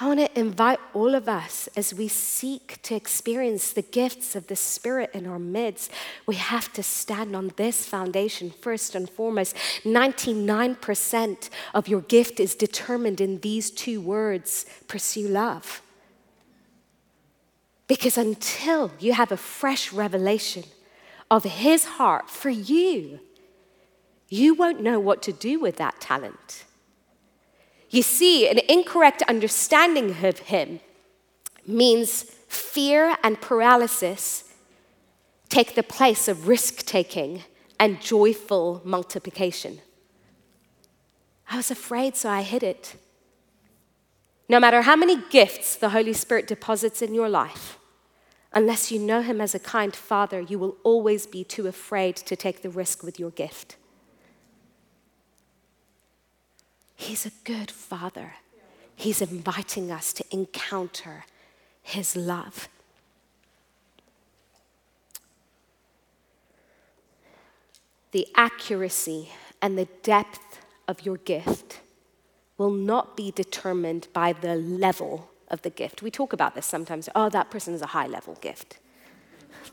[0.00, 4.48] I want to invite all of us as we seek to experience the gifts of
[4.48, 5.92] the Spirit in our midst.
[6.26, 9.54] We have to stand on this foundation first and foremost.
[9.84, 15.80] 99% of your gift is determined in these two words pursue love.
[17.86, 20.64] Because until you have a fresh revelation
[21.30, 23.20] of His heart for you,
[24.28, 26.64] you won't know what to do with that talent.
[27.94, 30.80] You see, an incorrect understanding of him
[31.64, 34.52] means fear and paralysis
[35.48, 37.44] take the place of risk taking
[37.78, 39.78] and joyful multiplication.
[41.48, 42.96] I was afraid, so I hid it.
[44.48, 47.78] No matter how many gifts the Holy Spirit deposits in your life,
[48.52, 52.34] unless you know Him as a kind Father, you will always be too afraid to
[52.34, 53.76] take the risk with your gift.
[57.04, 58.36] He's a good father.
[58.96, 61.26] He's inviting us to encounter
[61.82, 62.70] his love.
[68.12, 69.28] The accuracy
[69.60, 71.80] and the depth of your gift
[72.56, 76.00] will not be determined by the level of the gift.
[76.00, 77.10] We talk about this sometimes.
[77.14, 78.78] Oh, that person is a high level gift.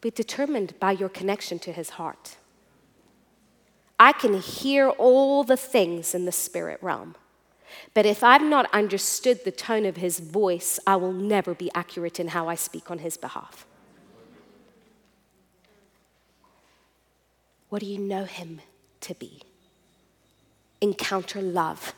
[0.00, 2.36] be determined by your connection to his heart.
[4.00, 7.16] I can hear all the things in the spirit realm.
[7.92, 12.18] But if I've not understood the tone of his voice, I will never be accurate
[12.18, 13.66] in how I speak on his behalf.
[17.68, 18.62] What do you know him
[19.02, 19.42] to be?
[20.80, 21.94] Encounter love.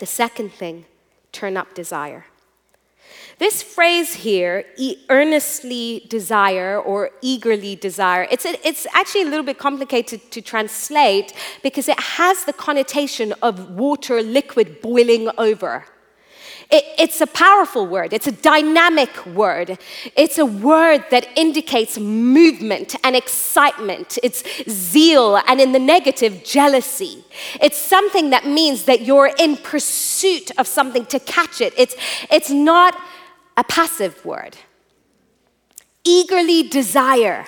[0.00, 0.84] The second thing,
[1.30, 2.26] turn up desire.
[3.38, 9.44] This phrase here, e earnestly desire or eagerly desire, it's, a, it's actually a little
[9.44, 11.32] bit complicated to translate
[11.62, 15.84] because it has the connotation of water, liquid boiling over.
[16.70, 19.78] It, it's a powerful word, it's a dynamic word.
[20.16, 24.18] It's a word that indicates movement and excitement.
[24.22, 27.24] It's zeal, and in the negative, jealousy.
[27.62, 31.72] It's something that means that you're in pursuit of something to catch it.
[31.78, 31.96] It's,
[32.30, 32.94] it's not
[33.56, 34.58] a passive word.
[36.04, 37.46] Eagerly desire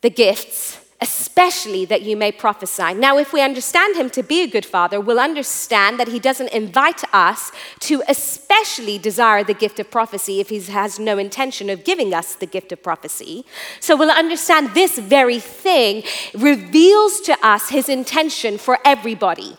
[0.00, 2.94] the gifts especially that you may prophesy.
[2.94, 6.52] Now, if we understand him to be a good father, we'll understand that he doesn't
[6.52, 7.50] invite us
[7.80, 12.36] to especially desire the gift of prophecy if he has no intention of giving us
[12.36, 13.44] the gift of prophecy.
[13.80, 19.56] So we'll understand this very thing reveals to us his intention for everybody.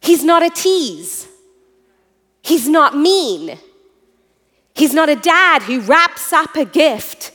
[0.00, 1.28] He's not a tease,
[2.42, 3.58] he's not mean.
[4.74, 7.27] He's not a dad who wraps up a gift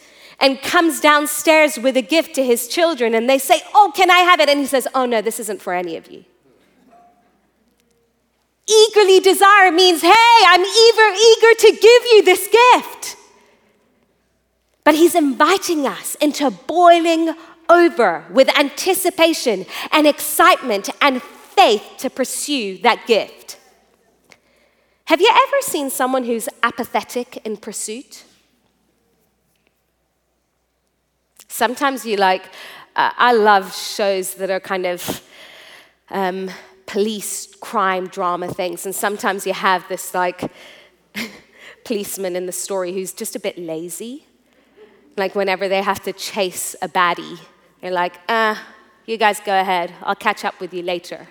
[0.44, 4.20] and comes downstairs with a gift to his children and they say, Oh, can I
[4.20, 4.50] have it?
[4.50, 6.26] And he says, Oh, no, this isn't for any of you.
[8.68, 10.12] Eagerly desire means, Hey,
[10.46, 13.16] I'm eager, eager to give you this gift.
[14.84, 17.34] But he's inviting us into boiling
[17.70, 23.58] over with anticipation and excitement and faith to pursue that gift.
[25.06, 28.26] Have you ever seen someone who's apathetic in pursuit?
[31.54, 32.46] Sometimes you like,
[32.96, 35.22] uh, I love shows that are kind of
[36.10, 36.50] um,
[36.88, 40.52] police crime drama things, and sometimes you have this like
[41.86, 44.26] policeman in the story who's just a bit lazy.
[45.16, 47.38] Like whenever they have to chase a baddie,
[47.82, 48.56] they're like, uh,
[49.06, 51.28] you guys go ahead, I'll catch up with you later.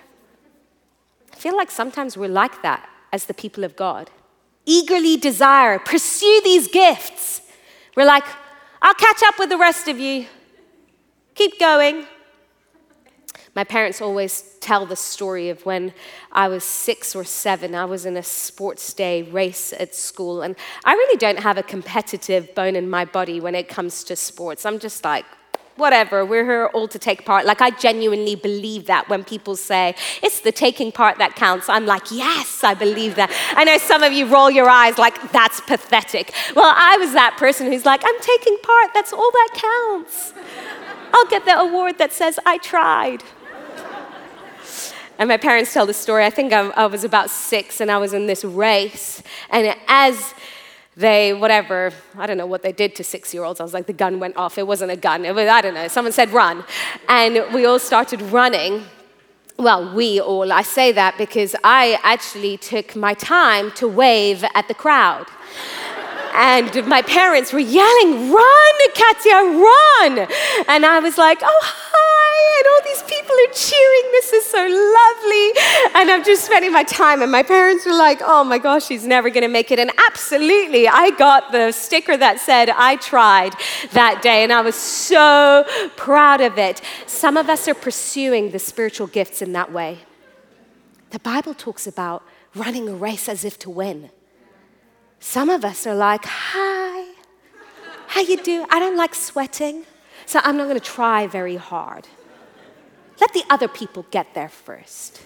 [1.33, 4.09] I feel like sometimes we're like that as the people of God.
[4.65, 7.41] Eagerly desire, pursue these gifts.
[7.97, 8.23] We're like,
[8.85, 10.25] I'll catch up with the rest of you.
[11.35, 12.05] Keep going.
[13.55, 15.93] My parents always tell the story of when
[16.33, 17.75] I was six or seven.
[17.75, 21.63] I was in a sports day race at school, and I really don't have a
[21.63, 24.65] competitive bone in my body when it comes to sports.
[24.65, 25.23] I'm just like,
[25.75, 27.45] whatever, we're here all to take part.
[27.45, 31.85] Like, I genuinely believe that when people say, it's the taking part that counts, I'm
[31.85, 33.31] like, yes, I believe that.
[33.55, 36.33] I know some of you roll your eyes like, that's pathetic.
[36.55, 40.33] Well, I was that person who's like, I'm taking part, that's all that counts.
[41.13, 43.23] I'll get the award that says I tried.
[45.19, 46.25] And my parents tell the story.
[46.25, 49.21] I think I, I was about six and I was in this race.
[49.51, 50.33] And as
[50.95, 53.59] they, whatever, I don't know what they did to six year olds.
[53.59, 54.57] I was like, the gun went off.
[54.57, 55.25] It wasn't a gun.
[55.25, 55.87] It was, I don't know.
[55.87, 56.63] Someone said run.
[57.09, 58.85] And we all started running.
[59.57, 64.67] Well, we all, I say that because I actually took my time to wave at
[64.67, 65.27] the crowd.
[66.35, 70.27] and my parents were yelling, Run, Katya, run!
[70.67, 71.82] And I was like, Oh!
[72.57, 74.11] And all these people are cheering.
[74.11, 75.47] This is so lovely.
[75.95, 77.21] And I'm just spending my time.
[77.21, 79.79] And my parents were like, Oh my gosh, she's never gonna make it.
[79.79, 83.53] And absolutely, I got the sticker that said, I tried
[83.91, 84.43] that day.
[84.43, 85.65] And I was so
[85.95, 86.81] proud of it.
[87.07, 89.99] Some of us are pursuing the spiritual gifts in that way.
[91.11, 92.23] The Bible talks about
[92.55, 94.09] running a race as if to win.
[95.19, 97.13] Some of us are like, hi,
[98.07, 98.65] how you do?
[98.69, 99.85] I don't like sweating,
[100.25, 102.07] so I'm not going to try very hard.
[103.19, 105.21] Let the other people get there first.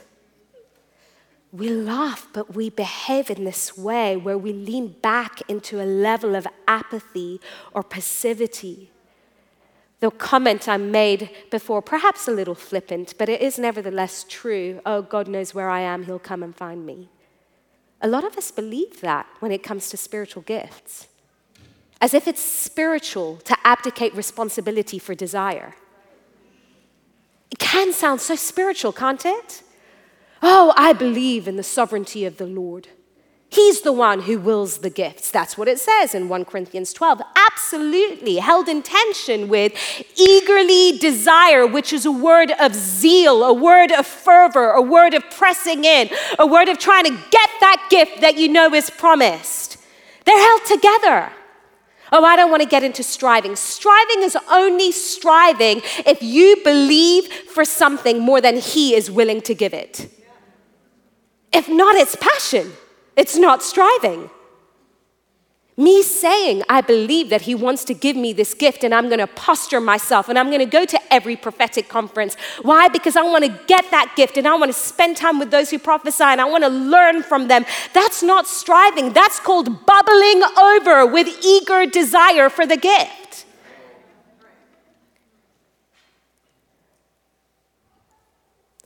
[1.52, 6.36] We laugh, but we behave in this way where we lean back into a level
[6.36, 7.40] of apathy
[7.74, 8.92] or passivity.
[10.00, 14.82] The comment I made before, perhaps a little flippant, but it is nevertheless true.
[14.86, 17.10] Oh, God knows where I am, He'll come and find me.
[18.02, 21.08] A lot of us believe that when it comes to spiritual gifts,
[22.00, 25.74] as if it's spiritual to abdicate responsibility for desire.
[27.52, 29.64] It can sound so spiritual, can't it?
[30.42, 32.90] Oh, I believe in the sovereignty of the Lord.
[33.50, 35.32] He's the one who wills the gifts.
[35.32, 37.22] That's what it says in 1 Corinthians 12.
[37.36, 39.74] Absolutely held in tension with
[40.18, 45.24] eagerly desire, which is a word of zeal, a word of fervor, a word of
[45.32, 49.78] pressing in, a word of trying to get that gift that you know is promised.
[50.26, 51.32] They're held together.
[52.12, 53.56] Oh, I don't want to get into striving.
[53.56, 59.54] Striving is only striving if you believe for something more than He is willing to
[59.54, 60.10] give it.
[61.52, 62.74] If not, it's passion.
[63.16, 64.30] It's not striving.
[65.80, 69.20] Me saying, I believe that He wants to give me this gift, and I'm going
[69.20, 72.36] to posture myself and I'm going to go to every prophetic conference.
[72.64, 72.88] Why?
[72.88, 75.70] Because I want to get that gift and I want to spend time with those
[75.70, 77.64] who prophesy and I want to learn from them.
[77.94, 83.46] That's not striving, that's called bubbling over with eager desire for the gift.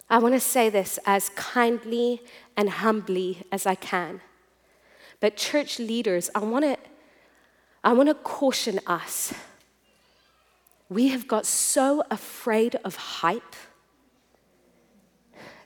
[0.09, 2.21] I want to say this as kindly
[2.57, 4.19] and humbly as I can.
[5.21, 6.77] But, church leaders, I want to
[7.83, 9.33] I want to caution us.
[10.89, 13.55] We have got so afraid of hype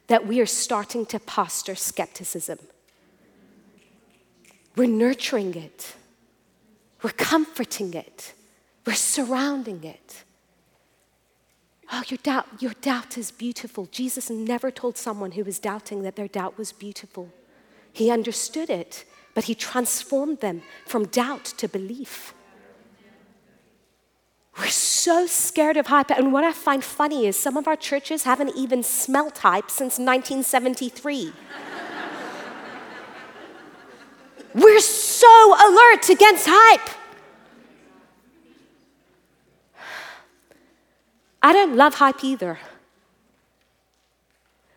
[0.07, 2.59] that we are starting to posture skepticism.
[4.75, 5.95] We're nurturing it,
[7.01, 8.33] we're comforting it,
[8.85, 10.23] we're surrounding it.
[11.91, 13.87] Oh, your doubt, your doubt is beautiful.
[13.91, 17.29] Jesus never told someone who was doubting that their doubt was beautiful.
[17.93, 19.05] He understood it
[19.35, 22.33] but He transformed them from doubt to belief.
[24.57, 26.09] We're so scared of hype.
[26.09, 29.99] And what I find funny is some of our churches haven't even smelt hype since
[29.99, 31.33] 1973.
[34.55, 36.89] We're so alert against hype.
[41.43, 42.57] I don't love hype either.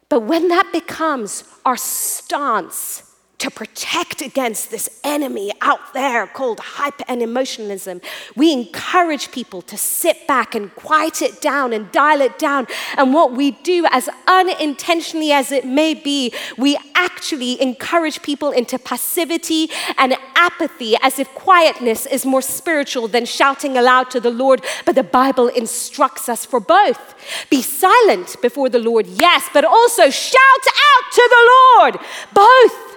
[0.08, 3.07] But when that becomes our stance,
[3.38, 8.00] to protect against this enemy out there called hyper and emotionalism.
[8.34, 12.66] We encourage people to sit back and quiet it down and dial it down.
[12.96, 18.76] And what we do, as unintentionally as it may be, we actually encourage people into
[18.76, 24.64] passivity and apathy as if quietness is more spiritual than shouting aloud to the Lord.
[24.84, 27.14] But the Bible instructs us for both.
[27.50, 31.98] Be silent before the Lord, yes, but also shout out to the Lord,
[32.34, 32.87] both.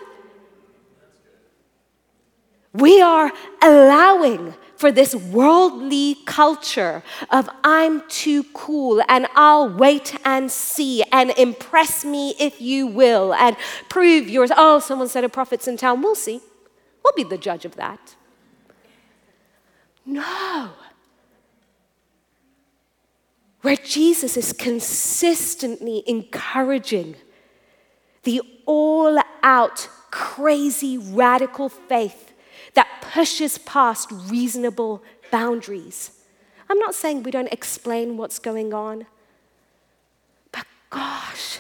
[2.74, 10.52] We are allowing for this worldly culture of I'm too cool and I'll wait and
[10.52, 13.58] see and impress me if you will and
[13.90, 14.52] prove yours.
[14.56, 16.02] Oh, someone said a prophet's in town.
[16.02, 16.42] We'll see.
[17.04, 18.16] We'll be the judge of that.
[20.06, 20.72] No.
[23.62, 27.16] Where Jesus is consistently encouraging
[28.24, 32.31] the all out, crazy, radical faith
[32.74, 36.12] that pushes past reasonable boundaries.
[36.70, 39.06] I'm not saying we don't explain what's going on,
[40.52, 41.60] but gosh,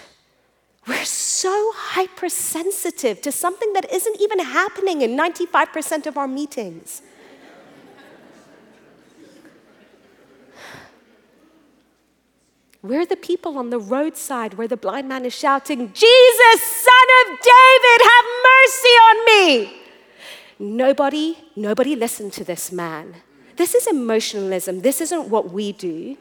[0.87, 7.01] we're so hypersensitive to something that isn't even happening in 95% of our meetings.
[12.83, 17.39] We're the people on the roadside where the blind man is shouting, Jesus, son of
[17.39, 19.80] David, have mercy on me.
[20.61, 23.15] Nobody, nobody listened to this man.
[23.57, 24.81] This is emotionalism.
[24.81, 26.17] This isn't what we do.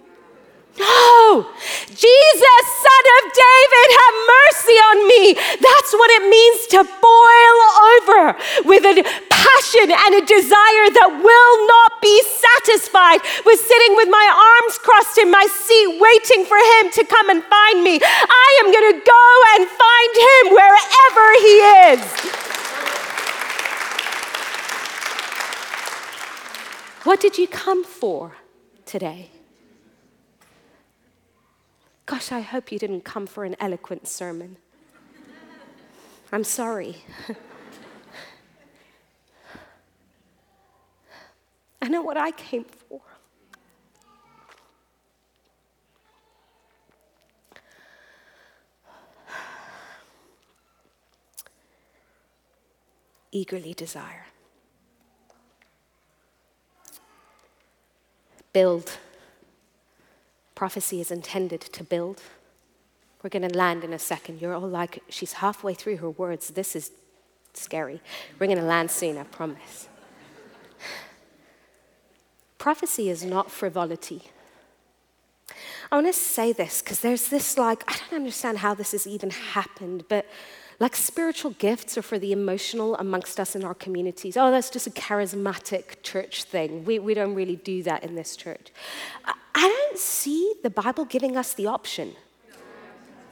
[0.78, 1.44] No!
[1.84, 5.24] Jesus, son of David, have mercy on me.
[5.60, 7.58] That's what it means to boil
[7.92, 8.22] over
[8.64, 14.24] with a passion and a desire that will not be satisfied with sitting with my
[14.24, 18.00] arms crossed in my seat, waiting for him to come and find me.
[18.00, 21.56] I am going to go and find him wherever he
[21.92, 22.49] is.
[27.04, 28.36] What did you come for
[28.84, 29.30] today?
[32.04, 34.58] Gosh, I hope you didn't come for an eloquent sermon.
[36.30, 36.98] I'm sorry.
[41.80, 43.00] I know what I came for.
[53.32, 54.26] Eagerly desire.
[58.52, 58.98] Build.
[60.54, 62.22] Prophecy is intended to build.
[63.22, 64.40] We're going to land in a second.
[64.40, 66.50] You're all like, she's halfway through her words.
[66.50, 66.90] This is
[67.52, 68.00] scary.
[68.38, 69.88] We're going to land soon, I promise.
[72.58, 74.22] Prophecy is not frivolity.
[75.90, 79.06] I want to say this because there's this like, I don't understand how this has
[79.06, 80.26] even happened, but
[80.80, 84.36] like spiritual gifts are for the emotional amongst us in our communities.
[84.38, 86.86] Oh, that's just a charismatic church thing.
[86.86, 88.72] We, we don't really do that in this church.
[89.24, 92.14] I, I don't see the Bible giving us the option.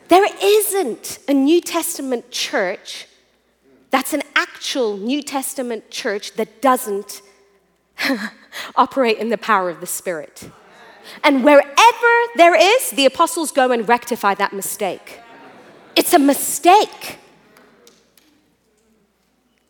[0.09, 3.07] There isn't a New Testament church
[3.91, 7.23] that's an actual New Testament church that doesn't
[8.77, 10.51] operate in the power of the Spirit.
[11.25, 15.21] And wherever there is, the apostles go and rectify that mistake.
[15.97, 17.19] It's a mistake.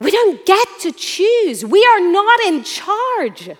[0.00, 1.64] We don't get to choose.
[1.64, 3.50] We are not in charge.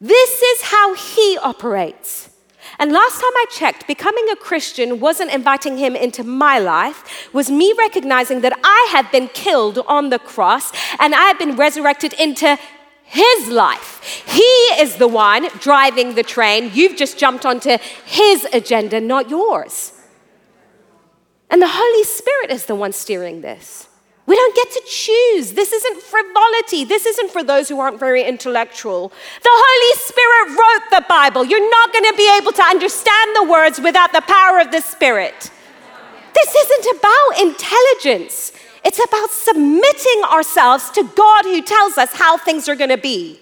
[0.00, 2.30] This is how He operates.
[2.78, 7.50] And last time I checked, becoming a Christian wasn't inviting him into my life, was
[7.50, 12.12] me recognizing that I had been killed on the cross and I had been resurrected
[12.14, 12.58] into
[13.02, 14.22] his life.
[14.26, 14.42] He
[14.82, 16.70] is the one driving the train.
[16.74, 19.92] You've just jumped onto his agenda, not yours.
[21.50, 23.87] And the Holy Spirit is the one steering this.
[24.28, 25.54] We don't get to choose.
[25.54, 26.84] This isn't frivolity.
[26.84, 29.08] This isn't for those who aren't very intellectual.
[29.08, 31.46] The Holy Spirit wrote the Bible.
[31.46, 34.82] You're not going to be able to understand the words without the power of the
[34.82, 35.50] Spirit.
[36.34, 38.52] This isn't about intelligence,
[38.84, 43.40] it's about submitting ourselves to God who tells us how things are going to be.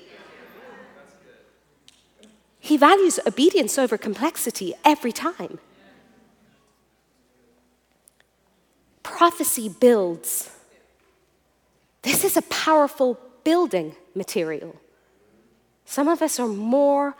[2.60, 5.58] He values obedience over complexity every time.
[9.02, 10.55] Prophecy builds
[12.06, 14.76] this is a powerful building material.
[15.84, 17.16] Some of us are more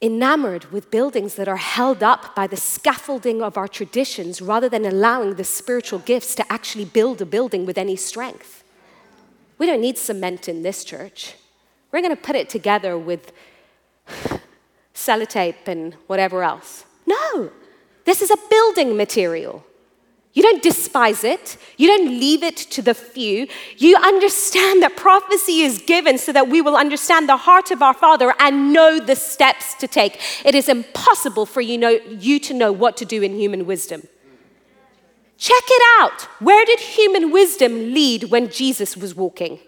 [0.00, 4.86] enamored with buildings that are held up by the scaffolding of our traditions rather than
[4.86, 8.64] allowing the spiritual gifts to actually build a building with any strength.
[9.58, 11.34] We don't need cement in this church.
[11.92, 13.30] We're going to put it together with
[14.94, 16.86] sellotape and whatever else.
[17.04, 17.50] No,
[18.06, 19.66] this is a building material.
[20.36, 21.56] You don't despise it.
[21.78, 23.48] You don't leave it to the few.
[23.78, 27.94] You understand that prophecy is given so that we will understand the heart of our
[27.94, 30.20] Father and know the steps to take.
[30.44, 34.06] It is impossible for you, know, you to know what to do in human wisdom.
[35.38, 36.28] Check it out.
[36.38, 39.58] Where did human wisdom lead when Jesus was walking?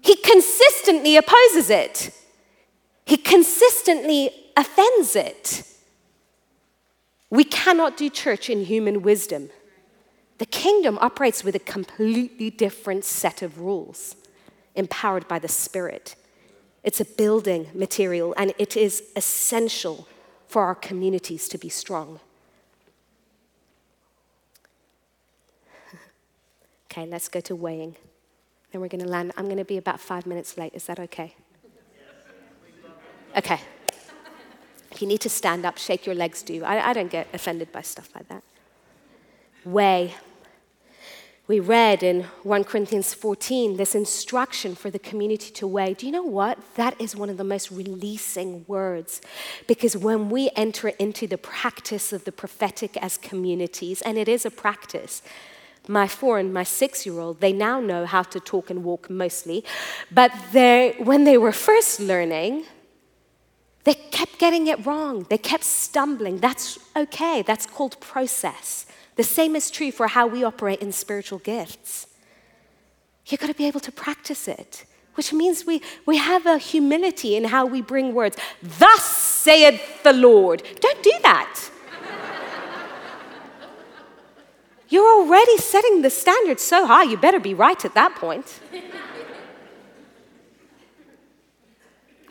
[0.00, 2.10] He consistently opposes it,
[3.06, 5.71] he consistently offends it.
[7.32, 9.48] We cannot do church in human wisdom.
[10.36, 14.16] The kingdom operates with a completely different set of rules,
[14.74, 16.14] empowered by the Spirit.
[16.84, 20.06] It's a building material, and it is essential
[20.46, 22.20] for our communities to be strong.
[26.90, 27.96] Okay, let's go to weighing.
[28.70, 29.32] Then we're going to land.
[29.38, 30.74] I'm going to be about five minutes late.
[30.74, 31.34] Is that okay?
[33.34, 33.58] Okay.
[35.00, 36.64] You need to stand up, shake your legs, do.
[36.64, 38.42] I, I don't get offended by stuff like that.
[39.64, 40.14] Weigh.
[41.48, 45.94] We read in 1 Corinthians 14 this instruction for the community to weigh.
[45.94, 46.58] Do you know what?
[46.76, 49.20] That is one of the most releasing words.
[49.66, 54.46] Because when we enter into the practice of the prophetic as communities, and it is
[54.46, 55.20] a practice,
[55.88, 59.10] my four and my six year old, they now know how to talk and walk
[59.10, 59.64] mostly.
[60.12, 62.64] But they, when they were first learning,
[63.84, 65.26] they kept getting it wrong.
[65.28, 66.38] They kept stumbling.
[66.38, 67.42] That's okay.
[67.42, 68.86] That's called process.
[69.16, 72.06] The same is true for how we operate in spiritual gifts.
[73.26, 77.36] You've got to be able to practice it, which means we, we have a humility
[77.36, 78.36] in how we bring words.
[78.62, 80.62] Thus saith the Lord.
[80.80, 81.70] Don't do that.
[84.88, 88.60] You're already setting the standard so high, you better be right at that point.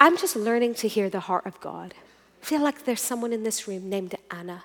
[0.02, 1.94] I'm just learning to hear the heart of God.
[2.42, 4.64] I feel like there's someone in this room named Anna.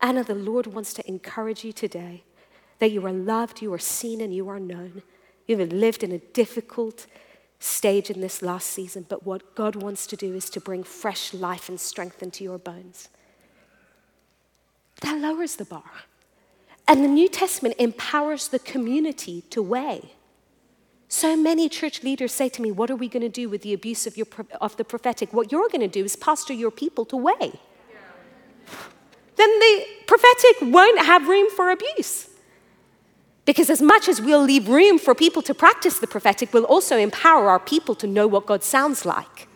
[0.00, 2.22] Anna, the Lord wants to encourage you today
[2.78, 5.02] that you are loved, you are seen, and you are known.
[5.46, 7.06] You have lived in a difficult
[7.58, 11.34] stage in this last season, but what God wants to do is to bring fresh
[11.34, 13.10] life and strength into your bones.
[15.02, 15.92] That lowers the bar.
[16.88, 20.12] And the New Testament empowers the community to weigh.
[21.12, 23.74] So many church leaders say to me, What are we going to do with the
[23.74, 24.28] abuse of, your,
[24.60, 25.32] of the prophetic?
[25.32, 27.34] What you're going to do is pastor your people to weigh.
[27.40, 27.98] Yeah.
[29.34, 32.28] Then the prophetic won't have room for abuse.
[33.44, 36.96] Because as much as we'll leave room for people to practice the prophetic, we'll also
[36.96, 39.48] empower our people to know what God sounds like.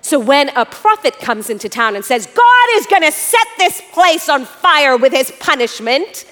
[0.00, 3.82] So when a prophet comes into town and says, God is going to set this
[3.92, 6.24] place on fire with his punishment,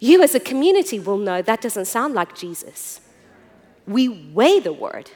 [0.00, 3.00] you as a community will know that doesn't sound like Jesus
[3.86, 5.10] we weigh the word.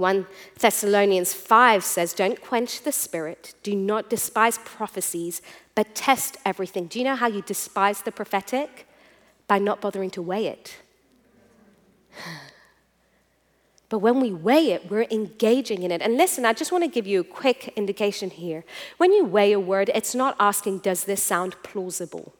[0.00, 0.26] 1
[0.58, 5.42] Thessalonians 5 says, Don't quench the spirit, do not despise prophecies,
[5.74, 6.86] but test everything.
[6.86, 8.86] Do you know how you despise the prophetic?
[9.46, 10.76] By not bothering to weigh it.
[13.90, 16.00] But when we weigh it, we're engaging in it.
[16.00, 18.64] And listen, I just want to give you a quick indication here.
[18.98, 22.32] When you weigh a word, it's not asking, Does this sound plausible?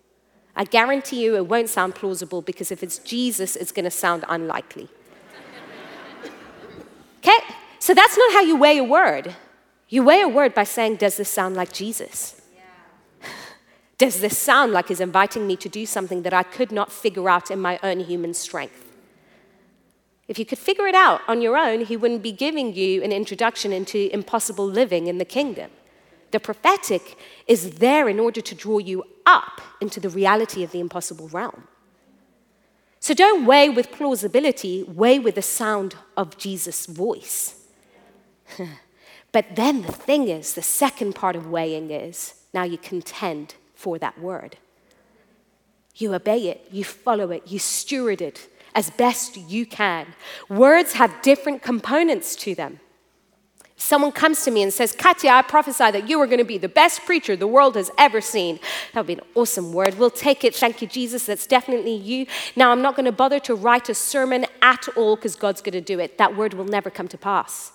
[0.57, 4.25] I guarantee you it won't sound plausible because if it's Jesus, it's going to sound
[4.29, 4.89] unlikely.
[7.23, 7.39] Okay?
[7.79, 9.35] So that's not how you weigh a word.
[9.91, 12.41] You weigh a word by saying, Does this sound like Jesus?
[13.99, 17.29] Does this sound like he's inviting me to do something that I could not figure
[17.29, 18.91] out in my own human strength?
[20.29, 23.11] If you could figure it out on your own, he wouldn't be giving you an
[23.11, 25.73] introduction into impossible living in the kingdom.
[26.31, 27.19] The prophetic
[27.51, 31.65] is there in order to draw you up into the reality of the impossible realm.
[33.01, 37.67] So don't weigh with plausibility, weigh with the sound of Jesus' voice.
[39.33, 43.99] but then the thing is, the second part of weighing is now you contend for
[43.99, 44.57] that word.
[45.97, 50.07] You obey it, you follow it, you steward it as best you can.
[50.49, 52.79] Words have different components to them.
[53.81, 56.59] Someone comes to me and says, Katya, I prophesy that you are going to be
[56.59, 58.61] the best preacher the world has ever seen.
[58.93, 59.99] That would be an awesome word.
[59.99, 60.55] We'll take it.
[60.55, 61.25] Thank you, Jesus.
[61.25, 62.27] That's definitely you.
[62.55, 65.73] Now, I'm not going to bother to write a sermon at all because God's going
[65.73, 66.19] to do it.
[66.19, 67.73] That word will never come to pass.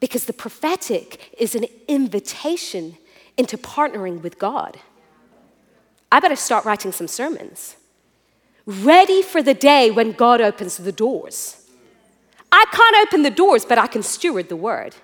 [0.00, 2.96] Because the prophetic is an invitation
[3.36, 4.78] into partnering with God.
[6.10, 7.76] I better start writing some sermons.
[8.64, 11.63] Ready for the day when God opens the doors.
[12.54, 14.94] I can't open the doors, but I can steward the word.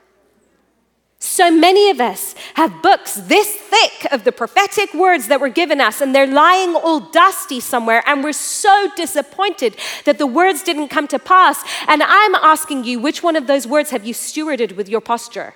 [1.19, 5.81] So many of us have books this thick of the prophetic words that were given
[5.81, 10.89] us, and they're lying all dusty somewhere, and we're so disappointed that the words didn't
[10.89, 11.63] come to pass.
[11.89, 15.55] And I'm asking you, which one of those words have you stewarded with your posture?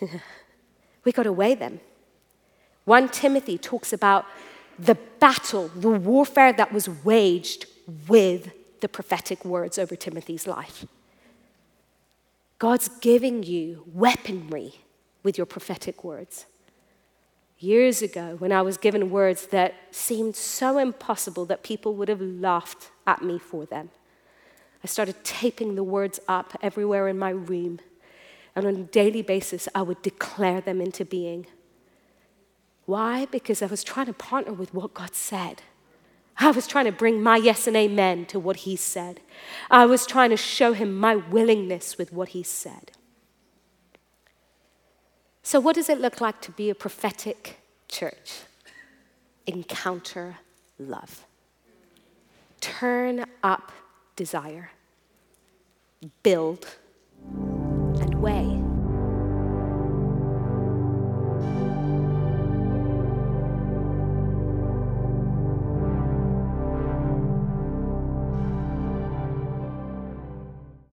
[1.04, 1.80] we got to weigh them.
[2.84, 4.26] 1 Timothy talks about
[4.78, 7.66] the battle, the warfare that was waged
[8.06, 10.86] with the prophetic words over Timothy's life.
[12.58, 14.74] God's giving you weaponry
[15.22, 16.46] with your prophetic words.
[17.58, 22.20] Years ago, when I was given words that seemed so impossible that people would have
[22.20, 23.90] laughed at me for them,
[24.82, 27.80] I started taping the words up everywhere in my room.
[28.54, 31.46] And on a daily basis, I would declare them into being.
[32.86, 33.26] Why?
[33.26, 35.62] Because I was trying to partner with what God said.
[36.38, 39.20] I was trying to bring my yes and amen to what He said.
[39.70, 42.92] I was trying to show Him my willingness with what He said.
[45.42, 47.58] So, what does it look like to be a prophetic
[47.88, 48.42] church?
[49.46, 50.36] Encounter
[50.78, 51.24] love.
[52.60, 53.72] Turn up
[54.14, 54.70] desire.
[56.22, 56.76] Build
[57.24, 58.57] and weigh.